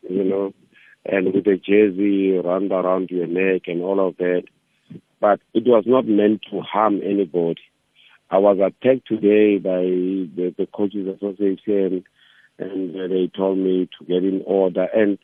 you 0.08 0.24
know 0.24 0.52
and 1.08 1.32
with 1.32 1.44
the 1.44 1.56
jersey 1.56 2.38
round 2.38 2.70
around 2.70 3.10
your 3.10 3.26
neck 3.26 3.62
and 3.66 3.82
all 3.82 4.06
of 4.06 4.16
that. 4.18 4.44
But 5.20 5.40
it 5.54 5.64
was 5.66 5.84
not 5.86 6.06
meant 6.06 6.42
to 6.50 6.60
harm 6.60 7.00
anybody. 7.02 7.62
I 8.30 8.38
was 8.38 8.58
attacked 8.58 9.08
today 9.08 9.58
by 9.58 9.80
the, 9.80 10.54
the 10.56 10.66
coaches 10.72 11.08
association 11.08 12.04
and 12.58 12.94
they 12.94 13.30
told 13.34 13.58
me 13.58 13.88
to 13.98 14.04
get 14.04 14.22
in 14.22 14.42
order 14.46 14.86
and 14.94 15.18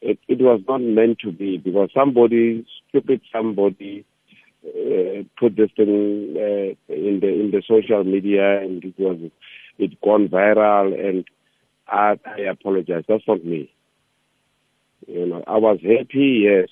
it, 0.00 0.18
it 0.28 0.40
was 0.40 0.60
not 0.66 0.80
meant 0.80 1.18
to 1.20 1.32
be 1.32 1.58
because 1.58 1.90
somebody, 1.94 2.66
stupid 2.88 3.20
somebody, 3.32 4.04
uh, 4.66 5.22
put 5.38 5.56
this 5.56 5.70
thing 5.76 6.34
uh, 6.36 6.92
in 6.92 7.20
the 7.20 7.28
in 7.28 7.50
the 7.52 7.62
social 7.66 8.04
media 8.04 8.60
and 8.60 8.84
it 8.84 8.94
was 8.98 9.18
it 9.78 10.00
gone 10.00 10.28
viral 10.28 10.98
and 10.98 11.24
I, 11.88 12.18
I 12.26 12.40
apologize. 12.50 13.04
That's 13.08 13.22
not 13.28 13.44
me. 13.44 13.70
You 15.06 15.26
know, 15.26 15.44
I 15.46 15.58
was 15.58 15.78
happy, 15.82 16.44
yes. 16.48 16.68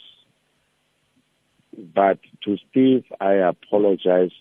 But 1.95 2.19
to 2.45 2.57
Steve, 2.71 3.05
I 3.21 3.35
apologize 3.35 4.33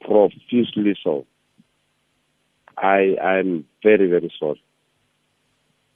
profusely 0.00 0.94
so. 1.02 1.26
I 2.76 3.16
I'm 3.22 3.64
very, 3.82 4.08
very 4.10 4.32
sorry. 4.38 4.62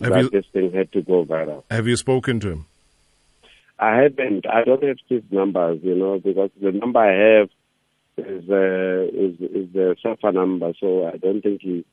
Have 0.01 0.13
that 0.13 0.23
you- 0.23 0.31
this 0.31 0.47
thing 0.53 0.73
had 0.73 0.93
to 0.93 1.03
go 1.03 1.25
viral. 1.25 1.65
have 1.71 1.87
you 1.87 1.97
spoken 1.97 2.41
to 2.41 2.49
him 2.51 2.67
I 3.79 4.03
haven't. 4.03 4.47
I 4.47 4.65
don't 4.65 4.83
have 4.83 4.97
Steve's 5.07 5.31
numbers, 5.31 5.81
you 5.83 5.95
know, 5.95 6.19
because 6.19 6.51
the 6.61 6.73
number 6.73 6.99
I 6.99 7.39
have 7.39 7.49
is 8.17 8.51
uh, 8.51 9.05
is 9.17 9.41
is 9.41 9.73
the 9.73 9.97
SAFA 10.03 10.33
number, 10.33 10.73
so 10.81 11.07
I 11.07 11.17
don't 11.17 11.43
think 11.43 11.63
he. 11.63 11.85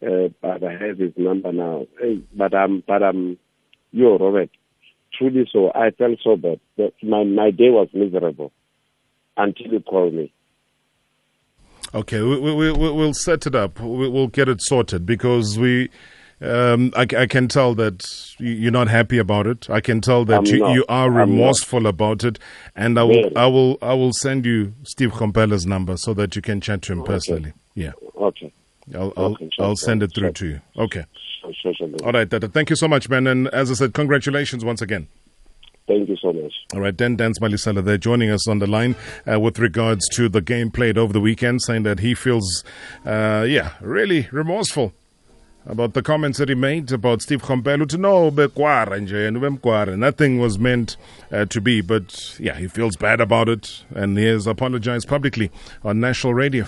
Uh, 0.00 0.28
but 0.40 0.62
I 0.62 0.72
have 0.72 0.98
his 0.98 1.12
number 1.16 1.52
now. 1.52 1.86
Hey, 2.00 2.22
but 2.34 2.54
I'm 2.54 2.82
but 2.86 3.02
I'm 3.02 3.38
you, 3.92 4.16
Robert. 4.16 4.50
Truly, 5.16 5.48
so 5.52 5.72
I 5.74 5.90
felt 5.90 6.18
so 6.22 6.36
bad. 6.36 6.60
That 6.76 6.92
my 7.02 7.24
my 7.24 7.50
day 7.50 7.70
was 7.70 7.88
miserable 7.92 8.52
until 9.36 9.72
you 9.72 9.80
called 9.80 10.14
me. 10.14 10.32
Okay, 11.94 12.20
we, 12.20 12.38
we, 12.38 12.54
we, 12.54 12.72
we'll 12.72 13.14
set 13.14 13.46
it 13.46 13.54
up. 13.54 13.80
We, 13.80 14.08
we'll 14.08 14.26
get 14.26 14.48
it 14.48 14.60
sorted 14.60 15.06
because 15.06 15.58
we. 15.58 15.90
Um, 16.40 16.92
I, 16.96 17.02
I 17.16 17.26
can 17.26 17.48
tell 17.48 17.74
that 17.74 18.06
you- 18.38 18.52
you're 18.52 18.70
not 18.72 18.88
happy 18.88 19.18
about 19.18 19.46
it. 19.48 19.68
I 19.68 19.80
can 19.80 20.00
tell 20.00 20.24
that 20.26 20.46
you, 20.46 20.68
you 20.70 20.84
are 20.88 21.10
remorseful 21.10 21.86
about 21.86 22.22
it, 22.24 22.38
and 22.76 22.98
I 22.98 23.02
will 23.02 23.14
Really? 23.24 23.36
I 23.36 23.46
will 23.46 23.78
I 23.82 23.94
will 23.94 24.12
send 24.12 24.46
you 24.46 24.72
Steve 24.84 25.10
Komphela's 25.12 25.66
number 25.66 25.96
so 25.96 26.14
that 26.14 26.36
you 26.36 26.42
can 26.42 26.60
chat 26.60 26.82
to 26.82 26.92
him 26.92 27.02
personally. 27.02 27.52
Yeah, 27.74 27.92
Okay. 28.20 28.52
I'll 28.94 29.12
I'll, 29.16 29.24
Okay, 29.32 29.50
sure, 29.52 29.64
I'll 29.64 29.76
send 29.76 30.02
it 30.02 30.14
through 30.14 30.28
sure. 30.28 30.32
to 30.32 30.46
you. 30.46 30.60
Okay, 30.78 31.04
Sure, 31.62 31.74
all 32.04 32.12
right, 32.12 32.28
Tata. 32.30 32.46
Thank 32.48 32.70
you 32.70 32.76
so 32.76 32.86
much, 32.88 33.08
man. 33.08 33.26
And 33.26 33.48
as 33.48 33.70
I 33.70 33.74
said, 33.74 33.92
congratulations 33.94 34.64
once 34.64 34.80
again. 34.82 35.08
Thank 35.88 36.08
you 36.08 36.16
so 36.20 36.32
much. 36.32 36.52
All 36.74 36.80
right, 36.80 36.94
Dan 36.96 37.16
Dan 37.16 37.32
Malesela 37.40 37.82
there 37.82 37.96
joining 37.98 38.30
us 38.30 38.46
on 38.46 38.58
the 38.58 38.66
line 38.66 38.94
uh, 39.30 39.40
with 39.40 39.58
regards 39.58 40.06
to 40.10 40.28
the 40.28 40.40
game 40.42 40.70
played 40.70 40.98
over 40.98 41.12
the 41.12 41.20
weekend, 41.20 41.62
saying 41.62 41.82
that 41.84 42.00
he 42.00 42.14
feels, 42.14 42.62
uh, 43.06 43.44
yeah, 43.48 43.72
really 43.80 44.28
remorseful 44.30 44.92
about 45.68 45.92
the 45.92 46.02
comments 46.02 46.38
that 46.38 46.48
he 46.48 46.54
made 46.54 46.90
about 46.90 47.22
Steve 47.22 47.42
Komphela 47.42 47.86
to 47.88 47.98
know 47.98 48.30
bekwara 48.30 48.96
and. 48.96 49.98
Nothing 49.98 50.38
was 50.38 50.58
meant 50.58 50.96
uh, 51.30 51.44
to 51.44 51.60
be, 51.60 51.80
but 51.82 52.36
yeah, 52.40 52.54
he 52.54 52.66
feels 52.66 52.96
bad 52.96 53.20
about 53.20 53.48
it 53.48 53.84
and 53.94 54.18
he 54.18 54.24
has 54.24 54.46
apologized 54.46 55.06
publicly 55.06 55.50
on 55.84 56.00
national 56.00 56.34
radio. 56.34 56.66